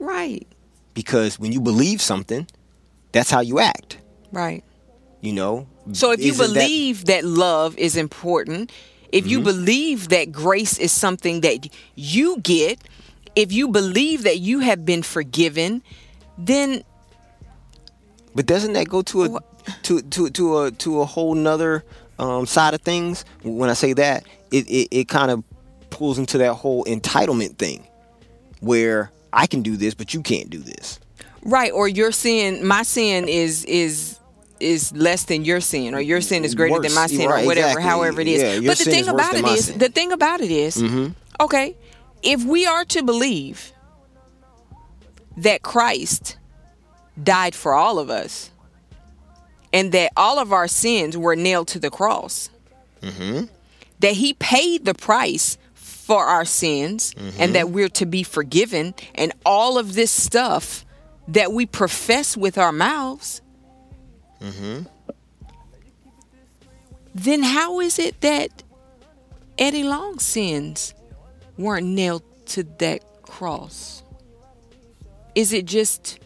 Right. 0.01 0.47
because 0.95 1.39
when 1.39 1.53
you 1.53 1.61
believe 1.61 2.01
something 2.03 2.47
that's 3.13 3.31
how 3.31 3.41
you 3.41 3.59
act 3.61 3.99
Right. 4.33 4.65
you 5.21 5.33
know 5.33 5.67
So 5.93 6.11
if 6.13 6.21
you 6.21 6.33
Isn't 6.33 6.55
that- 6.55 6.61
believe 6.61 7.05
that, 7.07 7.25
love 7.25 7.77
is 7.79 7.97
important, 7.97 8.71
if 9.13 9.27
you 9.27 9.41
believe 9.41 10.09
that 10.11 10.31
grace 10.31 10.79
is 10.79 10.93
something 10.93 11.41
that 11.41 11.67
you 11.97 12.39
get, 12.43 12.79
if 13.35 13.51
you 13.53 13.67
believe 13.69 14.23
that 14.23 14.39
you 14.39 14.61
have 14.61 14.85
been 14.87 15.03
forgiven, 15.03 15.83
then 16.39 16.85
but 18.37 18.47
doesn't 18.47 18.75
that 18.75 18.89
go 18.89 19.03
to 19.03 19.25
a 19.25 19.41
to 19.83 20.01
to 20.03 20.31
to 20.31 20.59
a 20.63 20.71
to 20.73 21.01
a 21.01 21.05
whole 21.05 21.35
nother 21.35 21.83
um, 22.21 22.47
side 22.47 22.75
of 22.75 22.81
things 22.83 23.25
when 23.43 23.69
i 23.69 23.73
say 23.75 23.93
that 23.93 24.25
it 24.53 24.69
it, 24.71 24.89
it 24.93 25.09
kind 25.09 25.31
of 25.33 25.43
pulls 25.91 26.19
into 26.19 26.39
that 26.39 26.55
whole 26.55 26.85
entitlement 26.85 27.57
thing 27.59 27.85
where 28.61 29.11
i 29.33 29.47
can 29.47 29.63
do 29.63 29.77
this 29.77 29.95
but 29.95 30.13
you 30.15 30.23
can't 30.23 30.51
do 30.51 30.59
this. 30.59 30.99
Right 31.43 31.73
or 31.73 31.89
your 31.89 32.13
sin, 32.13 32.67
my 32.67 32.83
sin 32.83 33.27
is 33.29 33.65
is 33.65 34.19
is 34.61 34.93
less 34.93 35.25
than 35.25 35.43
your 35.45 35.61
sin 35.61 35.95
or 35.95 36.01
your 36.01 36.21
sin 36.21 36.45
is 36.45 36.55
greater 36.55 36.79
than 36.81 36.95
my 36.95 37.07
sin 37.07 37.29
Right, 37.31 37.45
or 37.45 37.47
whatever 37.47 37.69
exactly. 37.69 37.83
however 37.83 38.21
it 38.21 38.29
is. 38.29 38.43
Yeah, 38.63 38.69
but 38.69 38.77
the 38.79 38.85
thing 38.85 39.01
is 39.01 39.09
about 39.09 39.35
it 39.35 39.47
is 39.47 39.73
the 39.75 39.89
thing 39.89 40.13
about 40.13 40.41
it 40.43 40.51
is, 40.51 40.77
Mhm. 40.77 41.15
okay 41.41 41.75
if 42.23 42.45
we 42.45 42.67
are 42.67 42.85
to 42.85 43.03
believe 43.03 43.73
that 45.37 45.63
christ 45.63 46.37
died 47.23 47.55
for 47.55 47.73
all 47.75 47.99
of 47.99 48.11
us 48.11 48.51
and 49.73 49.93
that 49.93 50.13
all 50.17 50.39
of 50.39 50.53
our 50.53 50.69
sins 50.69 51.17
were 51.17 51.37
nailed 51.37 51.69
to 51.69 51.79
the 51.79 51.91
cross 51.91 52.51
that 53.01 54.13
he 54.15 54.35
paid 54.35 54.85
the 54.85 54.95
price 54.95 55.57
for 56.11 56.25
our 56.25 56.45
sins 56.45 57.15
and 57.17 57.33
mm-hmm. 57.33 57.53
that 57.53 57.71
we're 57.71 57.89
to 57.89 58.05
be 58.05 58.25
forgiven 58.25 58.93
and 59.15 59.33
all 59.47 59.79
of 59.79 59.95
this 59.95 60.11
stuff 60.11 60.85
that 61.29 61.53
we 61.53 61.65
profess 61.65 62.37
with 62.37 62.59
our 62.59 62.73
mouths 62.73 63.41
mm-hmm. 64.41 64.83
then 67.15 67.45
how 67.45 67.79
is 67.79 68.01
it 68.01 68.21
that 68.23 68.65
Eddie 69.57 69.85
Long's 69.85 70.25
sins 70.25 70.95
weren't 71.57 71.87
nailed 71.87 72.25
to 72.47 72.65
that 72.79 73.05
cross? 73.23 74.03
Is 75.37 75.53
it 75.53 75.65
just 75.65 76.19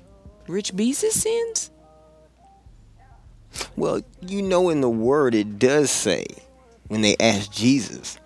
Rich 0.48 0.74
Bees's 0.74 1.12
sins? 1.12 1.70
well 3.76 4.00
you 4.22 4.40
know 4.40 4.70
in 4.70 4.80
the 4.80 4.88
word 4.88 5.34
it 5.34 5.58
does 5.58 5.90
say 5.90 6.24
when 6.88 7.02
they 7.02 7.14
asked 7.20 7.52
jesus 7.52 8.18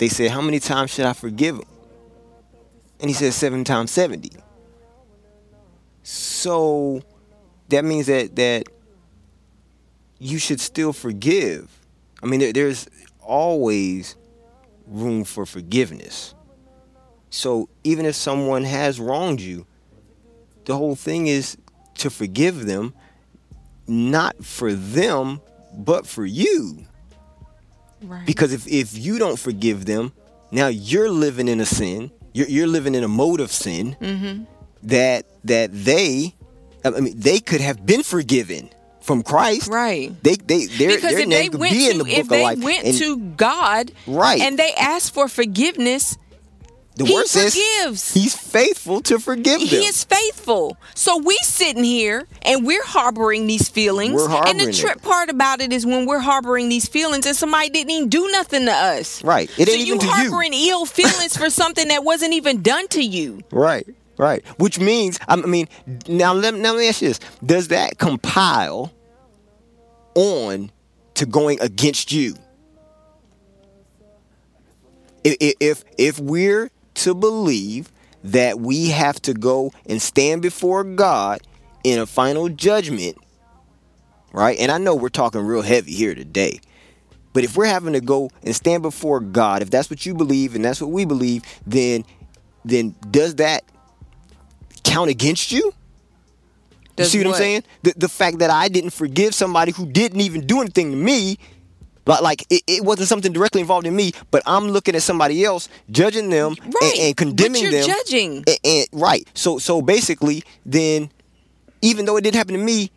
they 0.00 0.08
said 0.08 0.30
how 0.30 0.40
many 0.40 0.58
times 0.58 0.90
should 0.90 1.04
i 1.04 1.12
forgive 1.12 1.56
him? 1.56 1.68
And 3.00 3.08
he 3.08 3.14
said 3.14 3.32
seven 3.34 3.64
times 3.64 3.90
70 3.90 4.30
so 6.02 7.02
that 7.68 7.84
means 7.84 8.06
that 8.06 8.34
that 8.36 8.64
you 10.18 10.38
should 10.38 10.60
still 10.60 10.92
forgive. 10.92 11.70
I 12.22 12.26
mean 12.26 12.40
there, 12.40 12.52
there's 12.52 12.88
always 13.20 14.16
room 14.86 15.24
for 15.24 15.46
forgiveness. 15.46 16.34
So 17.28 17.68
even 17.84 18.06
if 18.06 18.14
someone 18.14 18.64
has 18.64 18.98
wronged 18.98 19.40
you 19.40 19.66
the 20.64 20.76
whole 20.76 20.96
thing 20.96 21.26
is 21.26 21.58
to 21.98 22.08
forgive 22.08 22.64
them 22.64 22.94
not 23.86 24.42
for 24.44 24.72
them 24.72 25.40
but 25.76 26.06
for 26.06 26.24
you 26.24 26.86
Right. 28.02 28.26
because 28.26 28.52
if, 28.52 28.66
if 28.66 28.96
you 28.96 29.18
don't 29.18 29.38
forgive 29.38 29.84
them 29.84 30.12
now 30.50 30.68
you're 30.68 31.10
living 31.10 31.48
in 31.48 31.60
a 31.60 31.66
sin 31.66 32.10
you're, 32.32 32.48
you're 32.48 32.66
living 32.66 32.94
in 32.94 33.04
a 33.04 33.08
mode 33.08 33.40
of 33.40 33.50
sin 33.52 33.96
Mm-hmm. 34.00 34.44
that 34.84 35.26
that 35.44 35.70
they 35.72 36.34
I 36.84 36.90
mean, 36.90 37.18
they 37.18 37.40
could 37.40 37.60
have 37.60 37.84
been 37.84 38.02
forgiven 38.02 38.70
from 39.02 39.22
Christ. 39.22 39.68
Right. 39.68 40.12
They 40.22 40.36
they 40.36 40.64
their, 40.66 40.88
because 40.96 41.12
their 41.12 41.20
if 41.20 41.28
name 41.28 41.28
they 41.28 41.48
could 41.48 41.60
went 41.60 41.72
be 41.74 41.84
to 41.86 41.90
in 41.90 41.98
the 41.98 42.04
book 42.04 42.12
if 42.14 42.20
of 42.22 42.28
they 42.30 42.42
life. 42.42 42.58
went 42.64 42.84
And 42.86 42.96
to 42.98 43.16
God 43.36 43.92
Right. 44.06 44.40
and 44.40 44.58
they 44.58 44.72
asked 44.74 45.12
for 45.12 45.28
forgiveness, 45.28 46.16
the 47.00 47.06
he 47.06 47.14
word 47.14 47.26
says 47.26 47.54
forgives. 47.54 48.12
He's 48.12 48.34
faithful 48.36 49.00
to 49.02 49.18
forgive 49.18 49.60
them. 49.60 49.68
he 49.68 49.86
is 49.86 50.04
faithful. 50.04 50.76
So 50.94 51.16
we 51.16 51.34
sitting 51.42 51.82
here 51.82 52.26
and 52.42 52.66
we're 52.66 52.84
harboring 52.84 53.46
these 53.46 53.70
feelings. 53.70 54.12
We're 54.12 54.28
harboring 54.28 54.50
and 54.50 54.60
the 54.60 54.68
it. 54.68 54.74
trip 54.76 55.00
part 55.00 55.30
about 55.30 55.62
it 55.62 55.72
is 55.72 55.86
when 55.86 56.04
we're 56.04 56.18
harboring 56.18 56.68
these 56.68 56.86
feelings 56.86 57.24
and 57.24 57.34
somebody 57.34 57.70
didn't 57.70 57.90
even 57.90 58.08
do 58.10 58.28
nothing 58.32 58.66
to 58.66 58.72
us. 58.72 59.24
Right. 59.24 59.50
It 59.58 59.68
so 59.68 59.74
ain't 59.74 59.86
you 59.86 59.94
even 59.94 60.06
you. 60.06 60.12
harboring 60.12 60.52
ill 60.52 60.84
feelings 60.84 61.34
for 61.36 61.48
something 61.48 61.88
that 61.88 62.04
wasn't 62.04 62.34
even 62.34 62.60
done 62.60 62.86
to 62.88 63.02
you. 63.02 63.40
Right, 63.50 63.86
right. 64.18 64.44
Which 64.58 64.78
means, 64.78 65.18
I 65.26 65.36
mean, 65.36 65.68
now 66.06 66.34
let, 66.34 66.54
now 66.54 66.72
let 66.72 66.80
me 66.80 66.88
ask 66.88 67.00
you 67.02 67.08
this: 67.08 67.20
Does 67.44 67.68
that 67.68 67.98
compile 67.98 68.92
on 70.14 70.70
to 71.14 71.26
going 71.26 71.60
against 71.60 72.12
you? 72.12 72.34
If 75.24 75.36
if 75.60 75.84
if 75.98 76.18
we're 76.18 76.70
to 76.94 77.14
believe 77.14 77.90
that 78.22 78.60
we 78.60 78.90
have 78.90 79.20
to 79.22 79.34
go 79.34 79.72
and 79.86 80.00
stand 80.00 80.42
before 80.42 80.84
God 80.84 81.40
in 81.84 81.98
a 81.98 82.06
final 82.06 82.48
judgment, 82.48 83.16
right? 84.32 84.58
And 84.58 84.70
I 84.70 84.78
know 84.78 84.94
we're 84.94 85.08
talking 85.08 85.40
real 85.40 85.62
heavy 85.62 85.92
here 85.94 86.14
today. 86.14 86.60
But 87.32 87.44
if 87.44 87.56
we're 87.56 87.66
having 87.66 87.92
to 87.92 88.00
go 88.00 88.30
and 88.42 88.54
stand 88.54 88.82
before 88.82 89.20
God, 89.20 89.62
if 89.62 89.70
that's 89.70 89.88
what 89.88 90.04
you 90.04 90.14
believe 90.14 90.54
and 90.54 90.64
that's 90.64 90.80
what 90.80 90.90
we 90.90 91.04
believe, 91.04 91.42
then 91.66 92.04
then 92.64 92.94
does 93.10 93.36
that 93.36 93.64
count 94.84 95.10
against 95.10 95.50
you? 95.52 95.72
You 96.98 97.04
see 97.04 97.18
what, 97.18 97.28
I'm 97.28 97.34
saying? 97.34 97.62
The 97.82 97.94
the 97.96 98.08
fact 98.08 98.40
that 98.40 98.50
I 98.50 98.68
didn't 98.68 98.90
forgive 98.90 99.34
somebody 99.34 99.72
who 99.72 99.86
didn't 99.86 100.20
even 100.20 100.46
do 100.46 100.60
anything 100.60 100.90
to 100.90 100.96
me, 100.96 101.38
like 102.10 102.22
like 102.22 102.46
it, 102.50 102.62
it 102.66 102.84
wasn't 102.84 103.08
something 103.08 103.32
directly 103.32 103.60
involved 103.60 103.86
in 103.86 103.94
me, 103.96 104.12
but 104.30 104.42
I'm 104.46 104.68
looking 104.68 104.94
at 104.94 105.02
somebody 105.02 105.44
else, 105.44 105.68
judging 105.90 106.30
them 106.30 106.54
and- 106.62 106.74
Right. 106.80 106.98
and, 107.00 107.16
condemning 107.16 107.64
but 107.64 107.72
you're 107.72 107.80
them. 107.82 107.86
judging. 107.96 108.36
And, 108.46 108.58
and- 108.64 108.86
right. 108.92 109.26
So 109.34 109.58
so 109.58 109.82
basically, 109.82 110.42
then 110.64 111.10
even 111.82 112.04
though 112.04 112.16
it 112.16 112.22
didn't 112.22 112.36
happen 112.36 112.54
to 112.54 112.60
me, 112.62 112.90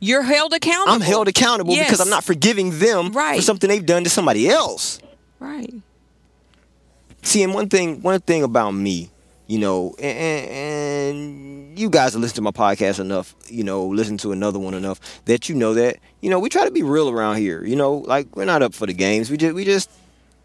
You're 0.00 0.22
held 0.22 0.52
accountable. 0.54 0.92
I'm 0.94 1.00
held 1.02 1.28
accountable 1.28 1.74
because 1.76 2.00
I'm 2.00 2.08
not 2.10 2.24
forgiving 2.24 2.78
them 2.78 3.12
right. 3.12 3.36
for 3.36 3.42
something 3.42 3.68
they've 3.68 3.84
done 3.84 4.04
to 4.04 4.10
somebody 4.10 4.48
else. 4.48 4.98
Right. 5.38 5.72
See, 7.22 7.42
and 7.42 7.52
one 7.52 7.68
thing, 7.68 8.00
one 8.02 8.20
thing 8.20 8.42
about 8.42 8.70
me, 8.72 9.10
you 9.50 9.58
know, 9.58 9.96
and, 9.98 10.48
and 10.48 11.76
you 11.76 11.90
guys 11.90 12.14
listen 12.14 12.36
to 12.36 12.40
my 12.40 12.52
podcast 12.52 13.00
enough, 13.00 13.34
you 13.48 13.64
know, 13.64 13.84
listen 13.84 14.16
to 14.18 14.30
another 14.30 14.60
one 14.60 14.74
enough 14.74 15.00
that 15.24 15.48
you 15.48 15.56
know 15.56 15.74
that, 15.74 15.96
you 16.20 16.30
know, 16.30 16.38
we 16.38 16.48
try 16.48 16.64
to 16.64 16.70
be 16.70 16.84
real 16.84 17.10
around 17.10 17.38
here. 17.38 17.64
You 17.64 17.74
know, 17.74 17.94
like 17.94 18.36
we're 18.36 18.44
not 18.44 18.62
up 18.62 18.74
for 18.74 18.86
the 18.86 18.92
games. 18.92 19.28
We 19.28 19.36
just 19.36 19.52
we 19.56 19.64
just 19.64 19.90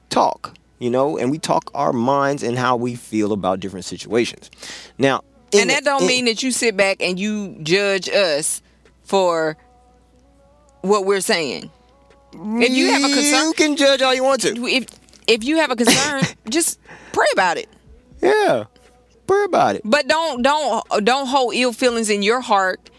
talk, 0.09 0.57
you 0.79 0.89
know, 0.89 1.19
and 1.19 1.29
we 1.29 1.37
talk 1.37 1.69
our 1.75 1.93
minds 1.93 2.41
and 2.41 2.57
how 2.57 2.77
we 2.77 2.95
feel 2.95 3.31
about 3.31 3.59
different 3.59 3.85
situations. 3.85 4.49
Now, 4.97 5.23
and 5.53 5.69
that 5.69 5.83
don't 5.83 6.01
in- 6.01 6.07
mean 6.07 6.25
that 6.25 6.41
you 6.41 6.49
sit 6.51 6.75
back 6.75 6.97
and 6.99 7.19
you 7.19 7.59
judge 7.61 8.09
us 8.09 8.63
for 9.03 9.55
what 10.81 11.05
we're 11.05 11.21
saying. 11.21 11.69
If 12.33 12.71
you 12.71 12.87
have 12.89 13.03
a 13.03 13.13
concern, 13.13 13.45
you 13.49 13.53
can 13.53 13.75
judge 13.75 14.01
all 14.01 14.15
you 14.15 14.23
want 14.23 14.41
to. 14.41 14.65
if 14.65 14.87
if 15.27 15.43
you 15.43 15.57
have 15.57 15.69
a 15.69 15.75
concern, 15.75 16.23
just 16.49 16.79
pray 17.13 17.27
about 17.33 17.57
it. 17.57 17.69
Yeah, 18.19 18.63
pray 19.27 19.43
about 19.45 19.75
it. 19.75 19.81
But 19.83 20.07
don't 20.07 20.41
don't 20.41 20.83
don't 21.03 21.27
hold 21.27 21.55
ill 21.55 21.73
feelings 21.73 22.09
in 22.09 22.21
your 22.23 22.41
heart 22.41 22.89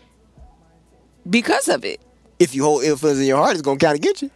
because 1.29 1.69
of 1.69 1.85
it. 1.85 2.01
if 2.39 2.55
you 2.55 2.63
hold 2.65 2.85
ill 2.85 2.97
feelings 2.97 3.21
in 3.21 3.27
your 3.27 3.39
heart, 3.39 3.53
it's 3.53 3.63
gonna 3.63 3.79
kind 3.79 3.95
of 3.97 4.03
get 4.03 4.23
you. 4.23 4.31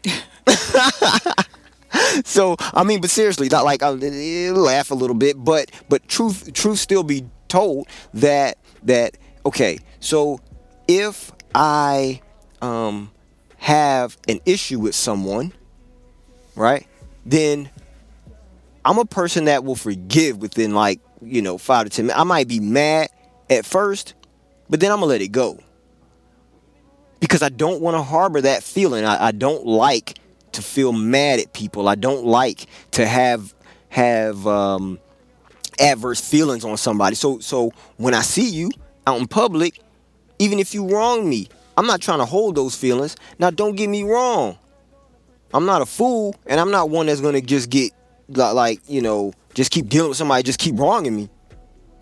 so 2.25 2.57
I 2.59 2.85
mean, 2.85 3.01
but 3.01 3.11
seriously, 3.11 3.49
not 3.49 3.65
like 3.65 3.83
I 3.83 3.91
laugh 3.91 4.91
a 4.91 4.95
little 4.95 5.17
bit, 5.17 5.43
but 5.43 5.71
but 5.89 6.07
truth 6.09 6.53
truth 6.53 6.79
still 6.79 7.03
be 7.03 7.27
told 7.49 7.89
that 8.15 8.59
that 8.85 9.17
okay. 9.45 9.79
So 10.01 10.41
if 10.89 11.33
I 11.55 12.21
um 12.63 13.11
have 13.59 14.17
an 14.29 14.41
issue 14.47 14.81
with 14.81 14.95
someone, 14.95 15.53
right? 16.55 16.87
Then 17.27 17.71
I'm 18.85 18.99
a 18.99 19.05
person 19.05 19.45
that 19.45 19.65
will 19.65 19.77
forgive 19.77 20.39
within 20.39 20.75
like 20.75 21.01
you 21.23 21.43
know 21.43 21.59
five 21.59 21.85
to 21.85 21.91
ten 21.91 22.07
minutes. 22.07 22.21
I 22.21 22.25
might 22.25 22.49
be 22.49 22.61
mad 22.61 23.09
at 23.49 23.65
first, 23.65 24.15
but 24.69 24.81
then 24.81 24.91
I'm 24.91 24.99
gonna 24.99 25.07
let 25.07 25.23
it 25.23 25.29
go 25.29 25.59
because 27.21 27.43
I 27.43 27.51
don't 27.51 27.81
want 27.81 27.97
to 27.97 28.03
harbor 28.03 28.41
that 28.41 28.63
feeling. 28.63 29.05
I, 29.05 29.27
I 29.27 29.33
don't 29.33 29.67
like 29.67 30.19
to 30.53 30.63
feel 30.63 30.93
mad 30.93 31.39
at 31.39 31.53
people. 31.53 31.89
I 31.89 31.95
don't 31.95 32.25
like 32.25 32.67
to 32.93 33.07
have 33.07 33.55
have 33.91 34.47
um, 34.47 34.99
adverse 35.79 36.21
feelings 36.21 36.65
on 36.65 36.77
somebody. 36.77 37.15
So 37.15 37.39
so 37.39 37.73
when 37.97 38.15
I 38.15 38.23
see 38.23 38.49
you 38.49 38.71
out 39.07 39.21
in 39.21 39.29
public, 39.29 39.81
even 40.39 40.59
if 40.59 40.75
you 40.75 40.89
wrong 40.89 41.29
me, 41.29 41.49
I'm 41.77 41.87
not 41.87 42.01
trying 42.01 42.19
to 42.19 42.25
hold 42.25 42.57
those 42.57 42.75
feelings. 42.75 43.17
Now 43.39 43.51
don't 43.51 43.77
get 43.77 43.89
me 43.89 44.03
wrong. 44.03 44.59
I'm 45.53 45.67
not 45.67 45.83
a 45.83 45.87
fool, 45.87 46.37
and 46.47 46.61
I'm 46.61 46.71
not 46.71 46.91
one 46.91 47.07
that's 47.07 47.21
gonna 47.21 47.41
just 47.41 47.71
get 47.71 47.93
like 48.29 48.81
you 48.89 49.03
know 49.03 49.33
just 49.55 49.71
keep 49.71 49.89
dealing 49.89 50.09
with 50.09 50.19
somebody, 50.19 50.43
just 50.43 50.59
keep 50.59 50.79
wronging 50.79 51.17
me, 51.17 51.29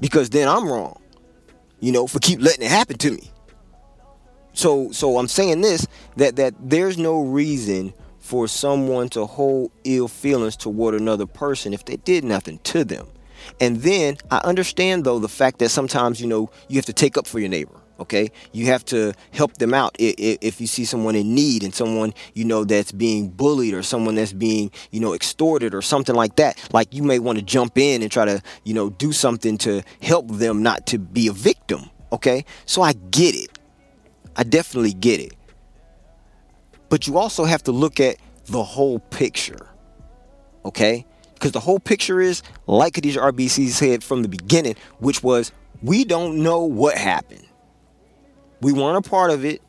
because 0.00 0.30
then 0.30 0.48
I'm 0.48 0.68
wrong. 0.68 1.00
You 1.80 1.92
know, 1.92 2.06
for 2.06 2.18
keep 2.18 2.40
letting 2.40 2.64
it 2.64 2.70
happen 2.70 2.98
to 2.98 3.11
me. 3.12 3.30
So 4.52 4.90
so 4.90 5.18
I'm 5.18 5.28
saying 5.28 5.61
this 5.61 5.87
that 6.16 6.37
that 6.37 6.54
there's 6.58 6.98
no 6.98 7.22
reason 7.22 7.94
for 8.18 8.48
someone 8.48 9.08
to 9.11 9.24
hold 9.24 9.70
ill 9.84 10.08
feelings 10.08 10.56
toward 10.56 10.94
another 10.94 11.26
person 11.26 11.72
if 11.72 11.84
they 11.84 11.96
did 11.96 12.24
nothing 12.24 12.58
to 12.64 12.84
them. 12.84 13.06
And 13.61 13.82
then 13.82 14.16
I 14.30 14.38
understand 14.38 15.04
though 15.04 15.18
the 15.18 15.28
fact 15.28 15.61
that 15.61 15.68
sometimes 15.68 16.20
you 16.20 16.26
know 16.26 16.50
you 16.68 16.76
have 16.76 16.87
to 16.87 16.92
take 16.92 17.16
up 17.16 17.26
for 17.26 17.38
your 17.38 17.48
neighbor. 17.48 17.80
Okay, 18.00 18.30
you 18.52 18.66
have 18.66 18.84
to 18.87 19.12
help 19.32 19.54
them 19.58 19.74
out 19.74 19.96
if 19.98 20.61
you 20.61 20.66
see 20.68 20.84
someone 20.84 21.16
in 21.16 21.34
need 21.34 21.64
and 21.64 21.74
someone 21.74 22.14
you 22.32 22.44
know 22.44 22.64
that's 22.64 22.92
being 22.92 23.28
bullied 23.28 23.74
or 23.74 23.82
someone 23.82 24.14
that's 24.14 24.32
being 24.32 24.70
you 24.92 25.00
know 25.00 25.14
extorted 25.14 25.74
or 25.74 25.82
something 25.82 26.14
like 26.14 26.37
that. 26.37 26.56
Like 26.72 26.94
you 26.94 27.02
may 27.02 27.18
want 27.18 27.38
to 27.38 27.44
jump 27.44 27.76
in 27.76 28.02
and 28.02 28.11
try 28.11 28.24
to 28.24 28.40
you 28.64 28.74
know 28.74 28.90
do 28.90 29.12
something 29.12 29.58
to 29.58 29.82
help 30.00 30.28
them 30.28 30.62
not 30.62 30.87
to 30.87 30.98
be 30.98 31.26
a 31.26 31.32
victim. 31.32 31.90
Okay, 32.12 32.44
so 32.66 32.82
I 32.82 32.92
get 32.92 33.34
it. 33.34 33.58
I 34.37 34.44
definitely 34.44 34.92
get 34.92 35.20
it. 35.20 35.34
But 36.88 37.08
you 37.08 37.18
also 37.18 37.44
have 37.44 37.64
to 37.64 37.72
look 37.72 37.98
at 37.98 38.16
the 38.46 38.62
whole 38.62 39.00
picture. 39.00 39.68
Okay? 40.64 41.04
Because 41.34 41.52
the 41.52 41.61
whole 41.61 41.80
picture 41.80 42.20
is, 42.20 42.42
like 42.66 42.94
Khadijah 42.94 43.20
RBZ 43.20 43.68
said 43.68 44.02
from 44.04 44.22
the 44.22 44.28
beginning, 44.28 44.76
which 44.98 45.22
was, 45.22 45.52
we 45.82 46.04
don't 46.04 46.42
know 46.42 46.64
what 46.64 46.96
happened. 46.96 47.47
We 48.60 48.72
weren't 48.72 49.04
a 49.04 49.08
part 49.08 49.30
of 49.30 49.44
it. 49.44 49.62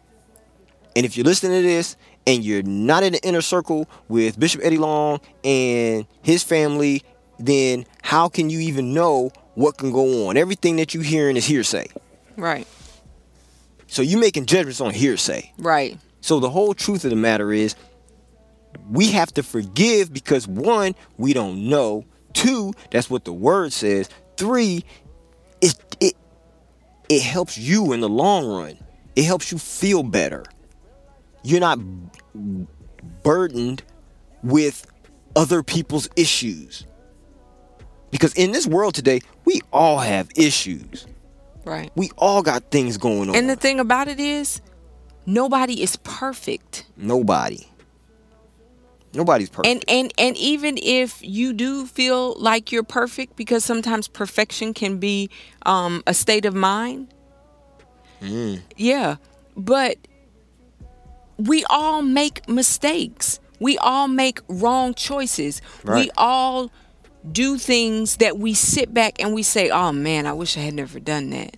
And 0.95 1.06
if 1.06 1.15
you're 1.15 1.25
listening 1.25 1.62
to 1.62 1.67
this 1.67 1.95
and 2.25 2.43
you're 2.43 2.63
not 2.63 3.04
in 3.04 3.13
the 3.13 3.23
inner 3.23 3.41
circle 3.41 3.88
with 4.08 4.39
Bishop 4.39 4.62
Eddie 4.63 4.78
Long 4.78 5.19
and 5.43 6.06
his 6.21 6.43
family, 6.43 7.04
then 7.38 7.86
how 8.02 8.28
can 8.28 8.49
you 8.49 8.60
even 8.60 8.93
know 8.93 9.32
what 9.56 9.78
can 9.78 9.91
go 9.91 10.28
on? 10.28 10.38
Everything 10.38 10.78
that 10.78 10.93
you're 10.93 11.04
hearing 11.04 11.38
is 11.38 11.45
hearsay. 11.45 11.88
Right. 12.36 12.67
So 13.88 14.02
you're 14.02 14.19
making 14.19 14.45
judgments 14.45 14.82
on 14.82 14.93
hearsay. 14.93 15.52
Right. 15.58 15.97
So 16.21 16.39
the 16.39 16.49
whole 16.49 16.73
truth 16.73 17.04
of 17.06 17.10
the 17.10 17.15
matter 17.15 17.52
is 17.54 17.75
we 18.89 19.12
have 19.12 19.34
to 19.34 19.43
forgive 19.43 20.13
because 20.13 20.47
one, 20.47 20.95
we 21.17 21.34
don't 21.34 21.69
know. 21.69 22.06
Two, 22.34 22.73
that's 22.91 23.10
what 23.10 23.25
the 23.25 23.34
word 23.34 23.73
says. 23.73 24.10
Three, 24.38 24.84
it 25.62 25.75
it 25.99 26.13
it 27.10 27.22
helps 27.22 27.58
you 27.58 27.91
in 27.91 28.00
the 28.00 28.10
long 28.10 28.48
run. 28.48 28.78
It 29.15 29.26
helps 29.26 29.52
you 29.52 29.58
feel 29.58 30.04
better. 30.04 30.45
You're 31.43 31.60
not 31.60 31.80
burdened 33.24 33.84
with 34.43 34.86
other 35.36 35.63
people's 35.63 36.08
issues. 36.15 36.86
Because 38.12 38.34
in 38.34 38.52
this 38.52 38.65
world 38.65 38.93
today, 38.95 39.22
we 39.45 39.62
all 39.72 40.00
have 40.00 40.30
issues. 40.36 41.06
Right. 41.65 41.91
We 41.95 42.10
all 42.17 42.41
got 42.41 42.72
things 42.72 42.98
going 42.98 43.30
on. 43.30 43.36
And 43.36 43.50
the 43.50 43.56
thing 43.56 43.80
about 43.80 44.08
it 44.08 44.19
is, 44.19 44.62
nobody 45.26 45.84
is 45.84 45.98
perfect. 45.98 46.86
Nobody. 46.98 47.69
Nobody's 49.13 49.50
perfect. 49.50 49.67
And 49.67 49.84
and 49.88 50.13
and 50.17 50.38
even 50.38 50.78
if 50.82 51.19
you 51.24 51.54
do 51.54 51.86
feel 51.86 52.36
like 52.39 52.72
you're 52.72 52.84
perfect, 52.84 53.36
because 53.36 53.65
sometimes 53.65 54.08
perfection 54.08 54.74
can 54.74 54.98
be 54.98 55.30
um, 55.65 56.04
a 56.06 56.13
state 56.13 56.45
of 56.45 56.54
mind. 56.54 57.13
Mm. 58.22 58.62
Yeah, 58.78 59.15
but 59.56 59.98
we 61.38 61.63
all 61.69 62.02
make 62.02 62.48
mistakes. 62.48 63.39
We 63.60 63.78
all 63.78 64.08
make 64.08 64.41
wrong 64.48 64.93
choices. 64.93 65.62
We 65.84 66.12
all 66.17 66.72
do 67.30 67.58
things 67.58 68.17
that 68.17 68.38
we 68.38 68.54
sit 68.54 68.93
back 68.93 69.22
and 69.22 69.34
we 69.34 69.43
say, 69.43 69.69
"Oh 69.69 69.91
man, 69.91 70.28
I 70.28 70.34
wish 70.34 70.56
I 70.56 70.62
had 70.62 70.76
never 70.76 71.00
done 71.00 71.32
that." 71.32 71.58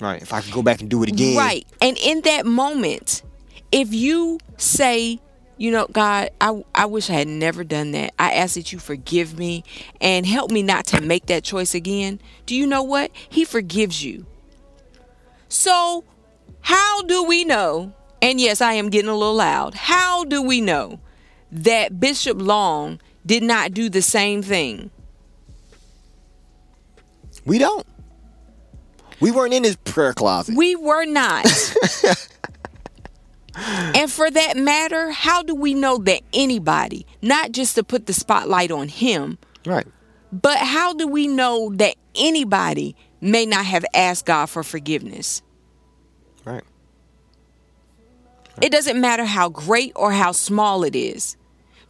Right. 0.00 0.20
If 0.20 0.32
I 0.32 0.40
could 0.40 0.52
go 0.52 0.62
back 0.62 0.80
and 0.80 0.90
do 0.90 1.02
it 1.02 1.08
again. 1.08 1.36
Right. 1.36 1.66
And 1.80 1.96
in 1.98 2.22
that 2.22 2.44
moment, 2.44 3.22
if 3.70 3.94
you 3.94 4.38
say, 4.56 5.20
you 5.62 5.70
know, 5.70 5.86
God, 5.92 6.30
I, 6.40 6.64
I 6.74 6.86
wish 6.86 7.08
I 7.08 7.12
had 7.12 7.28
never 7.28 7.62
done 7.62 7.92
that. 7.92 8.14
I 8.18 8.32
ask 8.32 8.56
that 8.56 8.72
you 8.72 8.80
forgive 8.80 9.38
me 9.38 9.62
and 10.00 10.26
help 10.26 10.50
me 10.50 10.60
not 10.60 10.86
to 10.86 11.00
make 11.00 11.26
that 11.26 11.44
choice 11.44 11.72
again. 11.72 12.18
Do 12.46 12.56
you 12.56 12.66
know 12.66 12.82
what? 12.82 13.12
He 13.28 13.44
forgives 13.44 14.02
you. 14.02 14.26
So, 15.48 16.02
how 16.62 17.02
do 17.02 17.22
we 17.22 17.44
know? 17.44 17.92
And 18.20 18.40
yes, 18.40 18.60
I 18.60 18.72
am 18.72 18.90
getting 18.90 19.08
a 19.08 19.14
little 19.14 19.36
loud. 19.36 19.74
How 19.74 20.24
do 20.24 20.42
we 20.42 20.60
know 20.60 20.98
that 21.52 22.00
Bishop 22.00 22.42
Long 22.42 23.00
did 23.24 23.44
not 23.44 23.72
do 23.72 23.88
the 23.88 24.02
same 24.02 24.42
thing? 24.42 24.90
We 27.44 27.58
don't. 27.58 27.86
We 29.20 29.30
weren't 29.30 29.54
in 29.54 29.62
his 29.62 29.76
prayer 29.76 30.12
closet. 30.12 30.56
We 30.56 30.74
were 30.74 31.04
not. 31.04 31.46
and 33.54 34.10
for 34.10 34.30
that 34.30 34.56
matter, 34.56 35.10
how 35.10 35.42
do 35.42 35.54
we 35.54 35.74
know 35.74 35.98
that 35.98 36.22
anybody, 36.32 37.06
not 37.20 37.52
just 37.52 37.74
to 37.76 37.84
put 37.84 38.06
the 38.06 38.12
spotlight 38.12 38.70
on 38.70 38.88
him, 38.88 39.38
Right. 39.66 39.86
but 40.32 40.58
how 40.58 40.92
do 40.94 41.06
we 41.06 41.26
know 41.28 41.70
that 41.76 41.96
anybody 42.14 42.96
may 43.20 43.44
not 43.46 43.64
have 43.66 43.84
asked 43.94 44.26
God 44.26 44.46
for 44.46 44.62
forgiveness? 44.62 45.42
Right. 46.44 46.64
It 48.60 48.70
doesn't 48.70 49.00
matter 49.00 49.24
how 49.24 49.48
great 49.48 49.92
or 49.96 50.12
how 50.12 50.32
small 50.32 50.84
it 50.84 50.94
is. 50.94 51.36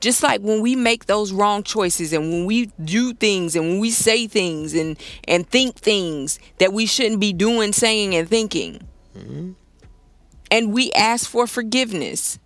Just 0.01 0.23
like 0.23 0.41
when 0.41 0.61
we 0.63 0.75
make 0.75 1.07
those 1.07 1.33
wrong 1.33 1.63
choices 1.63 2.13
and 2.13 2.31
when 2.33 2.45
we 2.45 2.67
do 2.85 3.15
things 3.15 3.55
and 3.55 3.69
when 3.69 3.79
we 3.79 3.91
say 3.91 4.27
things 4.27 4.75
and, 4.75 4.99
and 5.29 5.49
think 5.49 5.77
things 5.77 6.41
that 6.59 6.73
we 6.73 6.87
shouldn't 6.87 7.21
be 7.21 7.33
doing, 7.33 7.73
saying, 7.73 8.15
and 8.17 8.29
thinking. 8.29 8.81
Mm-hmm. 9.17 9.53
And 10.53 10.73
we 10.73 10.93
ask 10.93 11.29
for 11.29 11.47
forgiveness. 11.47 12.39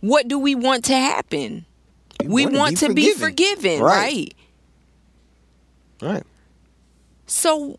What 0.00 0.28
do 0.28 0.38
we 0.38 0.54
want 0.54 0.84
to 0.84 0.94
happen? 0.94 1.64
We, 2.22 2.46
wanna 2.46 2.72
be 2.72 2.76
to 2.76 2.94
be 2.94 3.12
forgiven. 3.14 3.20
forgiven, 3.78 3.80
Right. 3.82 4.34
right? 6.00 6.12
Right. 6.14 6.22
So 7.26 7.78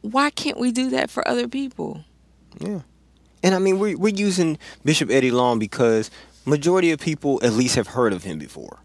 why 0.00 0.30
can't 0.30 0.58
we 0.58 0.72
do 0.72 0.90
that 0.90 1.10
for 1.10 1.26
other 1.28 1.46
people? 1.48 2.02
Yeah. 2.58 2.80
And 3.42 3.54
I 3.54 3.58
mean, 3.58 3.78
we're, 3.78 3.96
we're 3.98 4.14
using 4.14 4.58
Bishop 4.84 5.10
Eddie 5.10 5.30
Long 5.30 5.58
because 5.58 6.10
majority 6.46 6.90
of 6.90 6.98
people 6.98 7.40
at 7.42 7.52
least 7.52 7.74
have 7.76 7.88
heard 7.88 8.12
of 8.14 8.24
him 8.24 8.38
before. 8.38 8.78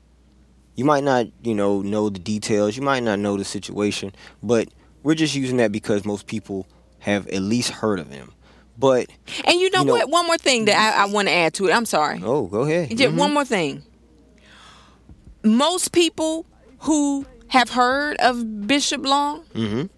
You 0.75 0.85
might 0.85 1.03
not, 1.03 1.27
you 1.43 1.55
know, 1.55 1.81
know 1.81 2.09
the 2.09 2.19
details. 2.19 2.75
You 2.75 2.83
might 2.83 3.03
not 3.03 3.19
know 3.19 3.37
the 3.37 3.45
situation, 3.45 4.13
but 4.43 4.67
we're 5.03 5.15
just 5.15 5.33
using 5.35 5.57
that 5.57 5.71
because 5.71 6.03
most 6.03 6.27
people 6.27 6.67
have 6.99 7.27
at 7.27 7.41
least 7.41 7.69
heard 7.69 7.99
of 7.99 8.09
him. 8.11 8.33
But 8.79 9.07
And 9.43 9.59
you 9.59 9.69
know, 9.71 9.79
You 9.79 9.85
know- 9.85 9.93
what? 9.93 10.09
One 10.09 10.25
more 10.25 10.37
thing 10.37 10.65
that 10.65 10.77
I, 10.97 11.03
I 11.03 11.05
want 11.07 11.27
to 11.27 11.33
add 11.33 11.53
to 11.55 11.67
it. 11.67 11.73
I'm 11.73 11.85
sorry. 11.85 12.21
oh, 12.23 12.43
go 12.47 12.61
ahead. 12.61 12.95
Just 12.97 13.13
Mhm. 13.13 13.17
One 13.17 13.33
more 13.33 13.43
thing. 13.45 13.83
Most 15.43 15.91
people 15.91 16.45
who 16.79 17.25
have 17.47 17.69
heard 17.71 18.15
of 18.17 18.67
Bishop 18.67 19.05
Long 19.05 19.43
Mhm. 19.53 19.89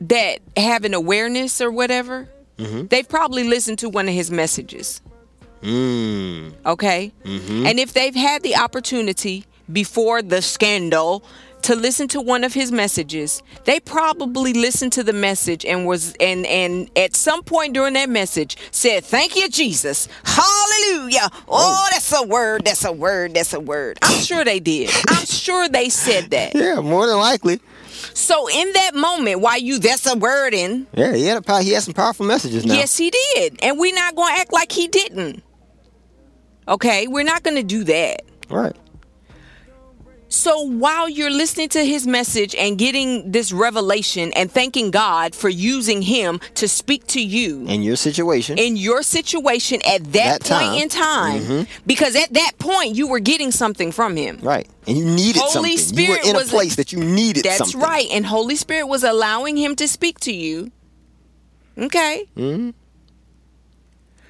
that 0.00 0.38
have 0.56 0.84
an 0.84 0.94
awareness 0.94 1.60
or 1.60 1.70
whatever, 1.70 2.28
Mhm. 2.58 2.88
they've 2.88 3.08
probably 3.08 3.44
listened 3.44 3.78
to 3.80 3.88
one 3.88 4.08
of 4.08 4.14
his 4.14 4.30
messages. 4.30 5.00
Mm. 5.62 6.54
Okay? 6.64 7.12
Mhm. 7.24 7.66
And 7.66 7.78
if 7.78 7.92
they've 7.92 8.14
had 8.14 8.42
the 8.42 8.56
opportunity 8.56 9.44
before 9.70 10.22
the 10.22 10.40
scandal 10.40 11.22
to 11.62 11.74
listen 11.74 12.08
to 12.08 12.20
one 12.20 12.44
of 12.44 12.54
his 12.54 12.72
messages, 12.72 13.42
they 13.64 13.80
probably 13.80 14.52
listened 14.52 14.92
to 14.94 15.02
the 15.02 15.12
message 15.12 15.64
and 15.64 15.86
was 15.86 16.14
and 16.20 16.46
and 16.46 16.90
at 16.96 17.14
some 17.14 17.42
point 17.42 17.74
during 17.74 17.94
that 17.94 18.08
message 18.08 18.56
said, 18.70 19.04
"Thank 19.04 19.36
you, 19.36 19.48
Jesus, 19.48 20.08
Hallelujah." 20.24 21.28
Oh, 21.32 21.48
oh. 21.48 21.88
that's 21.90 22.12
a 22.12 22.22
word. 22.22 22.64
That's 22.64 22.84
a 22.84 22.92
word. 22.92 23.34
That's 23.34 23.52
a 23.52 23.60
word. 23.60 23.98
I'm 24.02 24.20
sure 24.22 24.44
they 24.44 24.60
did. 24.60 24.90
I'm 25.08 25.26
sure 25.26 25.68
they 25.68 25.88
said 25.88 26.30
that. 26.30 26.54
Yeah, 26.54 26.80
more 26.80 27.06
than 27.06 27.18
likely. 27.18 27.60
So 28.14 28.48
in 28.48 28.72
that 28.72 28.94
moment, 28.94 29.40
while 29.40 29.58
you 29.58 29.78
that's 29.78 30.06
a 30.06 30.16
word 30.16 30.54
in, 30.54 30.86
Yeah, 30.94 31.14
he 31.14 31.26
had 31.26 31.44
a 31.46 31.62
he 31.62 31.72
had 31.72 31.82
some 31.82 31.94
powerful 31.94 32.26
messages 32.26 32.64
now. 32.64 32.74
Yes, 32.74 32.96
he 32.96 33.10
did. 33.10 33.58
And 33.62 33.78
we're 33.78 33.94
not 33.94 34.14
going 34.14 34.34
to 34.34 34.40
act 34.40 34.52
like 34.52 34.72
he 34.72 34.88
didn't. 34.88 35.42
Okay? 36.66 37.06
We're 37.06 37.24
not 37.24 37.42
going 37.42 37.56
to 37.56 37.62
do 37.62 37.84
that. 37.84 38.22
Right. 38.48 38.74
So 40.32 40.60
while 40.62 41.08
you're 41.08 41.28
listening 41.28 41.70
to 41.70 41.84
his 41.84 42.06
message 42.06 42.54
and 42.54 42.78
getting 42.78 43.32
this 43.32 43.50
revelation 43.50 44.32
and 44.34 44.48
thanking 44.50 44.92
God 44.92 45.34
for 45.34 45.48
using 45.48 46.02
him 46.02 46.38
to 46.54 46.68
speak 46.68 47.04
to 47.08 47.20
you 47.20 47.66
In 47.66 47.82
your 47.82 47.96
situation. 47.96 48.56
in 48.56 48.76
your 48.76 49.02
situation 49.02 49.80
at 49.84 50.04
that, 50.12 50.40
That 50.42 50.44
point 50.44 50.48
time. 50.48 50.74
in 50.82 50.88
time, 50.88 51.42
Mhm. 51.42 51.66
because 51.84 52.14
at 52.14 52.32
that 52.34 52.52
point 52.60 52.94
you 52.94 53.08
were 53.08 53.18
getting 53.18 53.50
something 53.50 53.90
from 53.90 54.16
him. 54.16 54.38
right. 54.40 54.68
And 54.86 54.96
you 54.96 55.04
needed 55.04 55.42
Holy 55.42 55.76
something. 55.76 55.78
Spirit 55.78 56.24
you 56.24 56.32
were 56.34 56.40
in 56.40 56.46
a 56.46 56.48
place 56.48 56.76
that 56.76 56.92
you 56.92 57.00
needed 57.00 57.44
something. 57.44 57.58
That's 57.58 57.72
something. 57.72 57.80
right. 57.90 58.06
And 58.12 58.26
Holy 58.26 58.54
Spirit 58.56 58.86
was 58.86 59.02
allowing 59.02 59.56
him 59.56 59.74
to 59.76 59.88
speak 59.88 60.20
to 60.20 60.32
you. 60.32 60.70
Okay. 61.76 62.24
Mhm. 62.38 62.74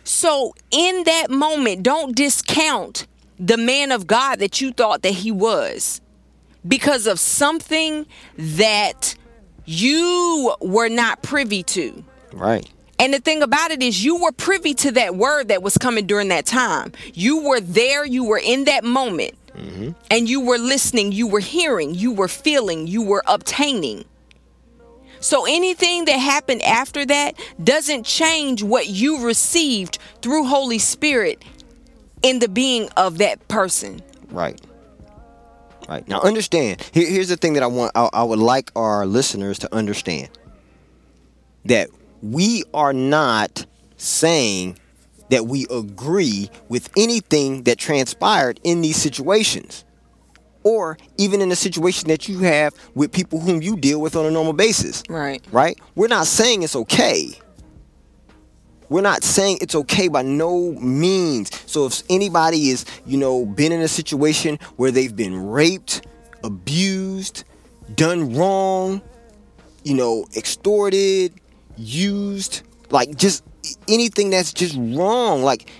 So 0.02 0.54
in 0.70 1.04
that 1.04 1.30
moment, 1.30 1.82
don't 1.82 2.16
discount 2.16 3.06
the 3.40 3.56
man 3.56 3.90
of 3.90 4.06
God 4.06 4.38
that 4.40 4.60
you 4.60 4.70
thought 4.72 5.02
that 5.02 5.14
he 5.14 5.32
was 5.32 6.00
because 6.66 7.06
of 7.06 7.18
something 7.18 8.06
that 8.36 9.14
you 9.64 10.54
were 10.60 10.90
not 10.90 11.22
privy 11.22 11.62
to. 11.62 12.04
Right. 12.34 12.70
And 12.98 13.14
the 13.14 13.18
thing 13.18 13.42
about 13.42 13.70
it 13.70 13.82
is, 13.82 14.04
you 14.04 14.22
were 14.22 14.32
privy 14.32 14.74
to 14.74 14.92
that 14.92 15.16
word 15.16 15.48
that 15.48 15.62
was 15.62 15.78
coming 15.78 16.06
during 16.06 16.28
that 16.28 16.44
time. 16.44 16.92
You 17.14 17.48
were 17.48 17.60
there, 17.60 18.04
you 18.04 18.24
were 18.24 18.40
in 18.44 18.64
that 18.64 18.84
moment, 18.84 19.32
mm-hmm. 19.56 19.92
and 20.10 20.28
you 20.28 20.42
were 20.42 20.58
listening, 20.58 21.10
you 21.10 21.26
were 21.26 21.40
hearing, 21.40 21.94
you 21.94 22.12
were 22.12 22.28
feeling, 22.28 22.86
you 22.86 23.00
were 23.00 23.22
obtaining. 23.26 24.04
So 25.20 25.46
anything 25.46 26.04
that 26.06 26.18
happened 26.18 26.60
after 26.60 27.06
that 27.06 27.40
doesn't 27.62 28.04
change 28.04 28.62
what 28.62 28.88
you 28.88 29.24
received 29.24 29.98
through 30.20 30.44
Holy 30.44 30.78
Spirit 30.78 31.42
in 32.22 32.38
the 32.38 32.48
being 32.48 32.88
of 32.96 33.18
that 33.18 33.46
person. 33.48 34.00
Right. 34.30 34.60
Right. 35.88 36.06
Now 36.06 36.20
understand. 36.20 36.88
Here, 36.92 37.08
here's 37.08 37.28
the 37.28 37.36
thing 37.36 37.54
that 37.54 37.62
I 37.62 37.66
want. 37.66 37.92
I, 37.94 38.08
I 38.12 38.22
would 38.22 38.38
like 38.38 38.70
our 38.76 39.06
listeners 39.06 39.58
to 39.60 39.74
understand 39.74 40.28
that 41.64 41.88
we 42.22 42.64
are 42.72 42.92
not 42.92 43.66
saying 43.96 44.78
that 45.30 45.46
we 45.46 45.66
agree 45.70 46.50
with 46.68 46.90
anything 46.96 47.64
that 47.64 47.78
transpired 47.78 48.60
in 48.64 48.80
these 48.82 48.96
situations, 48.96 49.84
or 50.62 50.98
even 51.18 51.40
in 51.40 51.50
a 51.50 51.56
situation 51.56 52.08
that 52.08 52.28
you 52.28 52.40
have 52.40 52.74
with 52.94 53.12
people 53.12 53.40
whom 53.40 53.62
you 53.62 53.76
deal 53.76 54.00
with 54.00 54.16
on 54.16 54.26
a 54.26 54.30
normal 54.30 54.52
basis. 54.52 55.02
Right. 55.08 55.44
Right. 55.52 55.78
We're 55.94 56.08
not 56.08 56.26
saying 56.26 56.62
it's 56.62 56.76
okay. 56.76 57.32
We're 58.90 59.00
not 59.00 59.22
saying 59.22 59.58
it's 59.60 59.74
okay 59.74 60.08
by 60.08 60.22
no 60.22 60.72
means. 60.72 61.50
So 61.64 61.86
if 61.86 62.02
anybody 62.10 62.70
is, 62.70 62.84
you 63.06 63.16
know, 63.16 63.46
been 63.46 63.72
in 63.72 63.80
a 63.80 63.88
situation 63.88 64.58
where 64.76 64.90
they've 64.90 65.14
been 65.14 65.48
raped, 65.48 66.06
abused, 66.42 67.44
done 67.94 68.34
wrong, 68.34 69.00
you 69.84 69.94
know, 69.94 70.26
extorted, 70.36 71.32
used, 71.76 72.62
like 72.90 73.16
just 73.16 73.44
anything 73.88 74.30
that's 74.30 74.52
just 74.52 74.76
wrong, 74.76 75.42
like 75.44 75.70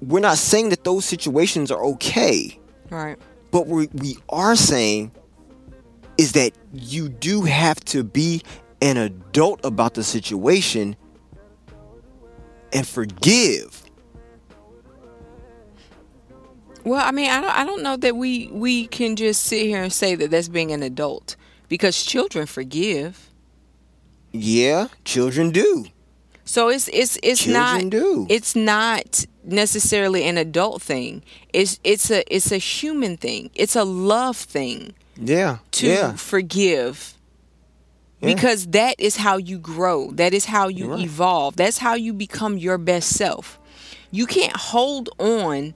we're 0.00 0.20
not 0.20 0.38
saying 0.38 0.70
that 0.70 0.84
those 0.84 1.04
situations 1.04 1.70
are 1.70 1.84
okay. 1.84 2.58
Right. 2.88 3.18
But 3.50 3.66
we 3.66 3.88
we 3.92 4.16
are 4.30 4.56
saying 4.56 5.12
is 6.16 6.32
that 6.32 6.52
you 6.72 7.08
do 7.08 7.42
have 7.42 7.80
to 7.86 8.04
be 8.04 8.42
an 8.80 8.96
adult 8.96 9.64
about 9.64 9.94
the 9.94 10.04
situation 10.04 10.96
and 12.74 12.86
forgive. 12.86 13.82
Well, 16.84 17.00
I 17.02 17.12
mean, 17.12 17.30
I 17.30 17.40
don't 17.40 17.50
I 17.56 17.64
don't 17.64 17.82
know 17.82 17.96
that 17.96 18.16
we 18.16 18.48
we 18.52 18.86
can 18.88 19.16
just 19.16 19.42
sit 19.44 19.62
here 19.62 19.82
and 19.82 19.92
say 19.92 20.14
that 20.16 20.30
that's 20.30 20.48
being 20.48 20.70
an 20.72 20.82
adult 20.82 21.36
because 21.68 22.02
children 22.02 22.46
forgive. 22.46 23.30
Yeah, 24.32 24.88
children 25.04 25.50
do. 25.50 25.86
So 26.44 26.68
it's 26.68 26.88
it's 26.88 27.18
it's 27.22 27.44
Children 27.44 27.84
not 27.84 27.90
do. 27.90 28.26
it's 28.28 28.54
not 28.54 29.24
necessarily 29.44 30.24
an 30.24 30.36
adult 30.36 30.82
thing. 30.82 31.22
It's 31.54 31.80
it's 31.84 32.10
a 32.10 32.22
it's 32.34 32.52
a 32.52 32.58
human 32.58 33.16
thing. 33.16 33.50
It's 33.54 33.76
a 33.76 33.84
love 33.84 34.36
thing 34.36 34.92
Yeah. 35.16 35.58
to 35.72 35.86
yeah. 35.86 36.12
forgive. 36.16 37.13
Yeah. 38.24 38.34
Because 38.34 38.66
that 38.68 38.98
is 38.98 39.16
how 39.16 39.36
you 39.36 39.58
grow. 39.58 40.10
That 40.12 40.32
is 40.34 40.44
how 40.46 40.68
you 40.68 40.92
right. 40.92 41.00
evolve. 41.04 41.56
That's 41.56 41.78
how 41.78 41.94
you 41.94 42.12
become 42.12 42.56
your 42.58 42.78
best 42.78 43.10
self. 43.10 43.58
You 44.10 44.26
can't 44.26 44.56
hold 44.56 45.08
on 45.18 45.74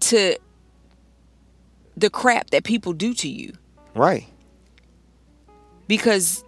to 0.00 0.36
the 1.96 2.10
crap 2.10 2.50
that 2.50 2.64
people 2.64 2.92
do 2.92 3.14
to 3.14 3.28
you 3.28 3.54
Right. 3.94 4.26
because 5.88 6.44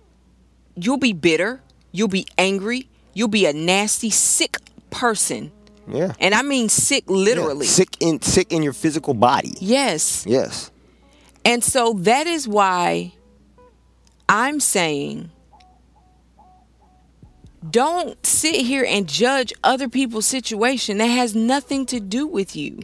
you'll 0.76 0.98
be 0.98 1.12
bitter, 1.14 1.62
you'll 1.92 2.08
be 2.08 2.26
angry, 2.36 2.88
you'll 3.14 3.28
be 3.28 3.46
a 3.46 3.52
nasty, 3.52 4.10
sick 4.10 4.58
person. 4.90 5.50
Yeah. 5.90 6.12
And 6.20 6.34
I 6.34 6.42
mean 6.42 6.68
sick 6.68 7.04
Yeah. 7.08 7.14
literally. 7.16 7.66
Sick 7.66 7.96
in 8.00 8.20
sick 8.20 8.52
in 8.52 8.62
your 8.62 8.74
physical 8.74 9.14
body. 9.14 9.54
Yes. 9.60 10.24
Yes. 10.26 10.70
And 11.44 11.64
so 11.64 11.94
that 12.00 12.26
is 12.26 12.46
why 12.46 13.14
I'm 14.28 14.60
saying 14.60 15.30
don't 17.70 18.24
sit 18.24 18.54
here 18.56 18.84
and 18.88 19.08
judge 19.08 19.52
other 19.64 19.88
people's 19.88 20.26
situation 20.26 20.98
that 20.98 21.06
has 21.06 21.34
nothing 21.34 21.86
to 21.86 21.98
do 22.00 22.26
with 22.26 22.54
you. 22.54 22.80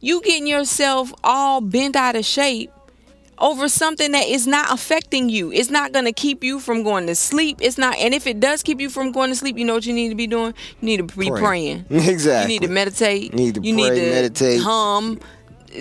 You 0.00 0.22
getting 0.22 0.46
yourself 0.46 1.12
all 1.22 1.60
bent 1.60 1.94
out 1.96 2.16
of 2.16 2.24
shape 2.24 2.72
over 3.38 3.68
something 3.68 4.12
that 4.12 4.26
is 4.26 4.46
not 4.46 4.72
affecting 4.72 5.28
you. 5.28 5.52
It's 5.52 5.70
not 5.70 5.92
going 5.92 6.06
to 6.06 6.12
keep 6.12 6.42
you 6.42 6.60
from 6.60 6.82
going 6.82 7.06
to 7.08 7.14
sleep. 7.14 7.58
It's 7.60 7.76
not 7.78 7.96
and 7.98 8.14
if 8.14 8.26
it 8.26 8.40
does 8.40 8.62
keep 8.62 8.80
you 8.80 8.88
from 8.88 9.12
going 9.12 9.30
to 9.30 9.36
sleep, 9.36 9.58
you 9.58 9.64
know 9.64 9.74
what 9.74 9.84
you 9.86 9.92
need 9.92 10.08
to 10.08 10.14
be 10.14 10.26
doing? 10.26 10.54
You 10.80 10.86
need 10.86 10.96
to 11.08 11.18
be 11.18 11.28
Pray. 11.28 11.40
praying. 11.40 11.84
Exactly. 11.90 12.54
You 12.54 12.60
need 12.60 12.66
to 12.66 12.72
meditate. 12.72 13.32
You 13.32 13.36
need 13.38 13.54
to 13.56 13.60
you 13.62 13.74
pray, 13.74 13.90
need 13.90 14.00
to 14.00 14.10
meditate. 14.10 14.60
hum, 14.62 15.20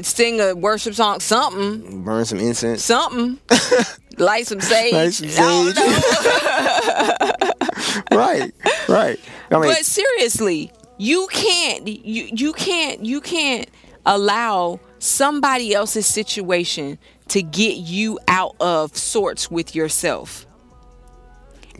sing 0.02 0.42
a 0.42 0.54
worship 0.56 0.94
song, 0.94 1.20
something 1.22 2.04
Burn 2.04 2.26
some 2.26 2.40
incense. 2.40 2.84
something. 2.84 3.40
Light 4.20 4.48
some 4.48 4.62
sage. 4.62 4.94
Light 4.94 5.14
some 5.14 5.30
sage. 5.30 5.76
right. 8.12 8.52
Right. 8.88 9.20
I 9.52 9.54
mean, 9.54 9.70
but 9.70 9.86
seriously, 9.86 10.72
you 10.98 11.28
can't 11.32 11.88
you 11.88 12.30
you 12.34 12.54
can't 12.54 13.06
you 13.06 13.22
can't 13.22 13.70
allow 14.06 14.80
somebody 15.00 15.74
else's 15.74 16.06
situation 16.06 16.98
to 17.30 17.42
get 17.42 17.78
you 17.78 18.20
out 18.28 18.56
of 18.60 18.96
sorts 18.96 19.50
with 19.50 19.76
yourself. 19.76 20.46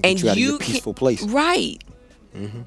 And 0.04 0.22
you 0.22 0.32
you 0.32 0.58
peaceful 0.60 0.94
place. 0.94 1.22
Right. 1.24 1.84
Mm-hmm. 2.36 2.62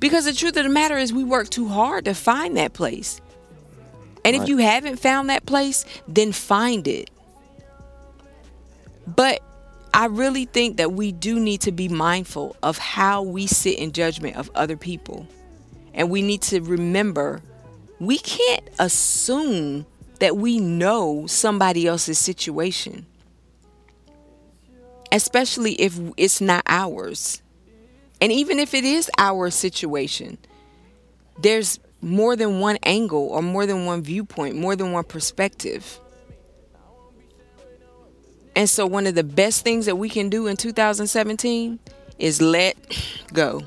Because 0.00 0.26
the 0.26 0.32
truth 0.32 0.56
of 0.56 0.64
the 0.64 0.68
matter 0.68 0.98
is 0.98 1.12
we 1.12 1.24
work 1.24 1.48
too 1.48 1.68
hard 1.68 2.04
to 2.04 2.14
find 2.14 2.56
that 2.56 2.72
place. 2.72 3.20
And 4.24 4.36
if 4.36 4.48
you 4.48 4.58
haven't 4.58 4.96
found 4.96 5.30
that 5.30 5.46
place, 5.46 5.84
then 6.06 6.32
find 6.32 6.86
it. 6.86 7.10
But 9.16 9.42
I 9.94 10.06
really 10.06 10.44
think 10.44 10.76
that 10.76 10.92
we 10.92 11.12
do 11.12 11.40
need 11.40 11.62
to 11.62 11.72
be 11.72 11.88
mindful 11.88 12.56
of 12.62 12.78
how 12.78 13.22
we 13.22 13.46
sit 13.46 13.78
in 13.78 13.92
judgment 13.92 14.36
of 14.36 14.50
other 14.54 14.76
people. 14.76 15.26
And 15.94 16.10
we 16.10 16.22
need 16.22 16.42
to 16.42 16.60
remember 16.60 17.42
we 17.98 18.18
can't 18.18 18.62
assume 18.78 19.86
that 20.20 20.36
we 20.36 20.58
know 20.58 21.26
somebody 21.26 21.86
else's 21.86 22.18
situation, 22.18 23.06
especially 25.10 25.72
if 25.74 25.98
it's 26.16 26.40
not 26.40 26.62
ours. 26.66 27.42
And 28.20 28.30
even 28.30 28.58
if 28.60 28.74
it 28.74 28.84
is 28.84 29.10
our 29.18 29.50
situation, 29.50 30.38
there's 31.40 31.80
more 32.00 32.36
than 32.36 32.60
one 32.60 32.78
angle 32.84 33.28
or 33.28 33.42
more 33.42 33.66
than 33.66 33.84
one 33.86 34.02
viewpoint, 34.02 34.54
more 34.54 34.76
than 34.76 34.92
one 34.92 35.04
perspective. 35.04 35.98
And 38.54 38.68
so, 38.68 38.86
one 38.86 39.06
of 39.06 39.14
the 39.14 39.24
best 39.24 39.64
things 39.64 39.86
that 39.86 39.96
we 39.96 40.08
can 40.08 40.28
do 40.28 40.46
in 40.46 40.56
2017 40.56 41.78
is 42.18 42.40
let 42.42 42.76
go. 43.32 43.62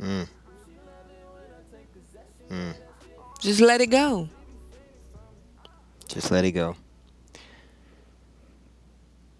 Mm. 0.00 0.28
Mm. 2.50 2.74
Just 3.40 3.60
let 3.60 3.80
it 3.80 3.86
go. 3.86 4.28
Just 6.08 6.30
let 6.30 6.44
it 6.44 6.52
go. 6.52 6.76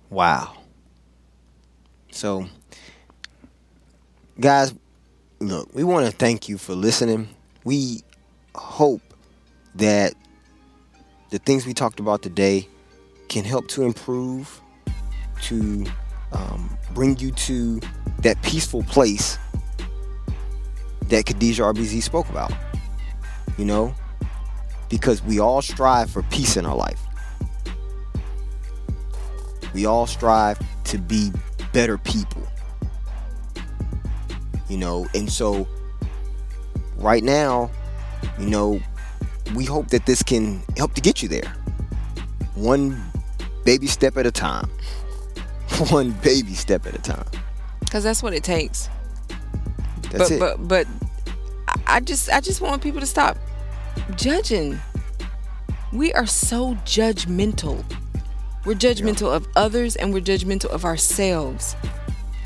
Wow. 0.08 0.54
So, 2.10 2.46
guys, 4.40 4.74
look, 5.40 5.68
we 5.74 5.84
want 5.84 6.06
to 6.06 6.12
thank 6.12 6.48
you 6.48 6.58
for 6.58 6.74
listening. 6.74 7.28
We 7.64 8.02
hope 8.54 9.02
that 9.74 10.14
the 11.30 11.38
things 11.38 11.66
we 11.66 11.74
talked 11.74 12.00
about 12.00 12.22
today 12.22 12.68
can 13.32 13.44
help 13.44 13.66
to 13.66 13.82
improve, 13.82 14.60
to 15.40 15.86
um, 16.32 16.76
bring 16.92 17.18
you 17.18 17.32
to 17.32 17.80
that 18.18 18.40
peaceful 18.42 18.82
place 18.84 19.38
that 21.08 21.24
Khadijah 21.24 21.62
RBZ 21.62 22.02
spoke 22.02 22.28
about. 22.28 22.52
You 23.56 23.64
know, 23.64 23.94
because 24.90 25.22
we 25.22 25.40
all 25.40 25.62
strive 25.62 26.10
for 26.10 26.22
peace 26.24 26.56
in 26.56 26.66
our 26.66 26.76
life. 26.76 27.00
We 29.72 29.86
all 29.86 30.06
strive 30.06 30.58
to 30.84 30.98
be 30.98 31.32
better 31.72 31.96
people. 31.96 32.46
You 34.68 34.76
know, 34.76 35.06
and 35.14 35.30
so 35.30 35.66
right 36.96 37.22
now, 37.22 37.70
you 38.38 38.46
know, 38.46 38.80
we 39.54 39.64
hope 39.64 39.88
that 39.88 40.04
this 40.04 40.22
can 40.22 40.62
help 40.76 40.94
to 40.94 41.00
get 41.00 41.22
you 41.22 41.28
there. 41.28 41.54
One 42.54 43.11
baby 43.64 43.86
step 43.86 44.16
at 44.16 44.26
a 44.26 44.30
time. 44.32 44.68
One 45.90 46.12
baby 46.22 46.54
step 46.54 46.86
at 46.86 46.94
a 46.94 47.00
time. 47.02 47.26
Because 47.80 48.04
that's 48.04 48.22
what 48.22 48.32
it 48.34 48.44
takes. 48.44 48.88
That's 50.10 50.28
but 50.28 50.32
it. 50.32 50.38
but 50.40 50.68
but 50.68 50.86
I- 51.68 51.96
I 51.96 52.00
just 52.00 52.30
I 52.30 52.40
just 52.40 52.60
want 52.60 52.82
people 52.82 53.00
to 53.00 53.06
stop 53.06 53.38
judging. 54.16 54.80
We 55.92 56.12
are 56.14 56.26
so 56.26 56.74
judgmental. 56.86 57.84
We're 58.64 58.74
judgmental 58.74 59.34
of 59.34 59.46
others 59.56 59.96
and 59.96 60.12
we're 60.14 60.22
judgmental 60.22 60.70
of 60.70 60.84
ourselves. 60.84 61.76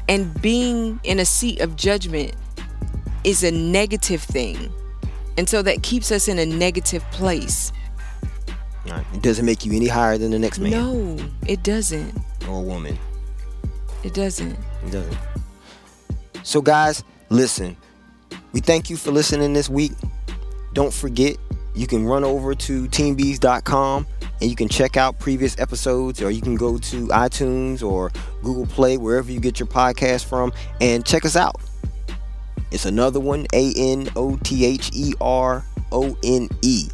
And 0.09 0.40
being 0.40 0.98
in 1.05 1.18
a 1.18 1.24
seat 1.24 1.61
of 1.61 1.76
judgment 1.76 2.35
is 3.24 3.44
a 3.44 3.50
negative 3.50 4.22
thing. 4.22 4.72
And 5.37 5.48
so 5.48 5.62
that 5.62 5.83
keeps 5.83 6.11
us 6.11 6.29
in 6.29 6.38
a 6.38 6.46
negative 6.46 7.02
place. 7.11 7.70
Right. 8.88 9.05
It 9.14 9.22
doesn't 9.22 9.44
make 9.44 9.64
you 9.66 9.72
any 9.75 9.88
higher 9.88 10.16
than 10.18 10.31
the 10.31 10.38
next 10.38 10.59
man 10.59 10.70
No, 10.70 11.16
it 11.46 11.62
doesn't. 11.62 12.14
or 12.49 12.62
woman. 12.62 12.99
It 14.05 14.14
doesn't. 14.14 14.53
It 14.87 14.90
doesn't. 14.92 15.18
So, 16.44 16.61
guys, 16.62 17.03
listen. 17.29 17.77
We 18.53 18.61
thank 18.61 18.88
you 18.88 18.96
for 18.96 19.11
listening 19.11 19.53
this 19.53 19.68
week. 19.68 19.92
Don't 20.72 20.92
forget, 20.92 21.37
you 21.75 21.87
can 21.87 22.05
run 22.07 22.22
over 22.25 22.55
to 22.55 22.87
teambees.com 22.88 24.07
and 24.40 24.51
you 24.51 24.55
can 24.57 24.68
check 24.68 24.96
out 24.96 25.18
previous 25.18 25.59
episodes, 25.59 26.22
or 26.22 26.31
you 26.31 26.40
can 26.42 26.55
go 26.55 26.77
to 26.79 27.07
iTunes 27.09 27.83
or 27.83 28.12
Google 28.42 28.66
Play, 28.66 28.96
wherever 28.99 29.31
you 29.33 29.40
get 29.40 29.59
your 29.59 29.66
podcast 29.66 30.27
from, 30.27 30.53
and 30.81 31.05
check 31.05 31.25
us 31.25 31.37
out. 31.37 31.57
It's 32.70 32.85
another 32.85 33.18
one 33.20 33.46
A 33.55 33.72
N 33.77 34.09
O 34.16 34.37
T 34.37 34.64
H 34.66 34.90
E 34.92 35.14
R 35.20 35.64
O 35.92 36.16
N 36.22 36.49
E. 36.62 36.88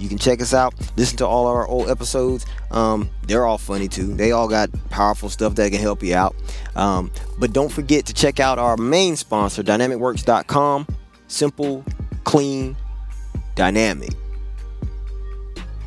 You 0.00 0.08
can 0.08 0.18
check 0.18 0.40
us 0.40 0.54
out. 0.54 0.72
Listen 0.96 1.18
to 1.18 1.26
all 1.26 1.46
our 1.46 1.68
old 1.68 1.90
episodes. 1.90 2.46
Um, 2.70 3.10
they're 3.26 3.44
all 3.44 3.58
funny 3.58 3.86
too. 3.86 4.14
They 4.14 4.32
all 4.32 4.48
got 4.48 4.70
powerful 4.88 5.28
stuff 5.28 5.56
that 5.56 5.70
can 5.70 5.80
help 5.80 6.02
you 6.02 6.14
out. 6.14 6.34
Um, 6.74 7.12
but 7.38 7.52
don't 7.52 7.70
forget 7.70 8.06
to 8.06 8.14
check 8.14 8.40
out 8.40 8.58
our 8.58 8.78
main 8.78 9.16
sponsor, 9.16 9.62
DynamicWorks.com. 9.62 10.86
Simple, 11.28 11.84
clean, 12.24 12.78
dynamic. 13.54 14.14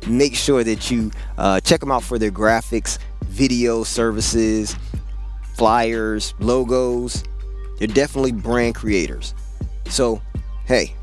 Make 0.08 0.34
sure 0.36 0.64
that 0.64 0.90
you 0.90 1.12
uh, 1.38 1.60
check 1.62 1.82
them 1.82 1.92
out 1.92 2.02
for 2.04 2.18
their 2.18 2.32
graphics, 2.32 2.98
video 3.26 3.84
services, 3.84 4.76
flyers, 5.60 6.34
logos. 6.40 7.26
They're 7.78 7.88
definitely 7.88 8.32
brand 8.32 8.76
creators. 8.76 9.36
So, 9.90 10.22
hey, 10.66 10.96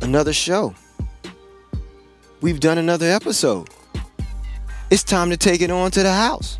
another 0.00 0.32
show. 0.32 0.74
We've 2.40 2.60
done 2.60 2.78
another 2.78 3.06
episode. 3.06 3.68
It's 4.90 5.04
time 5.04 5.28
to 5.28 5.36
take 5.36 5.60
it 5.60 5.70
on 5.70 5.90
to 5.90 6.02
the 6.02 6.12
house. 6.12 6.58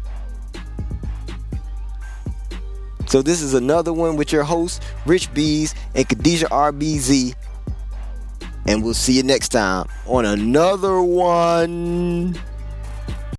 So, 3.07 3.23
this 3.23 3.41
is 3.41 3.55
another 3.55 3.95
one 3.95 4.17
with 4.17 4.31
your 4.31 4.45
hosts, 4.45 4.85
Rich 5.07 5.33
Bees 5.33 5.75
and 5.95 6.07
Khadijah 6.07 6.49
RBZ. 6.49 7.35
And 8.67 8.85
we'll 8.85 8.93
see 8.93 9.15
you 9.15 9.23
next 9.23 9.49
time 9.49 9.87
on 10.07 10.27
another 10.27 11.01
one. 11.01 12.39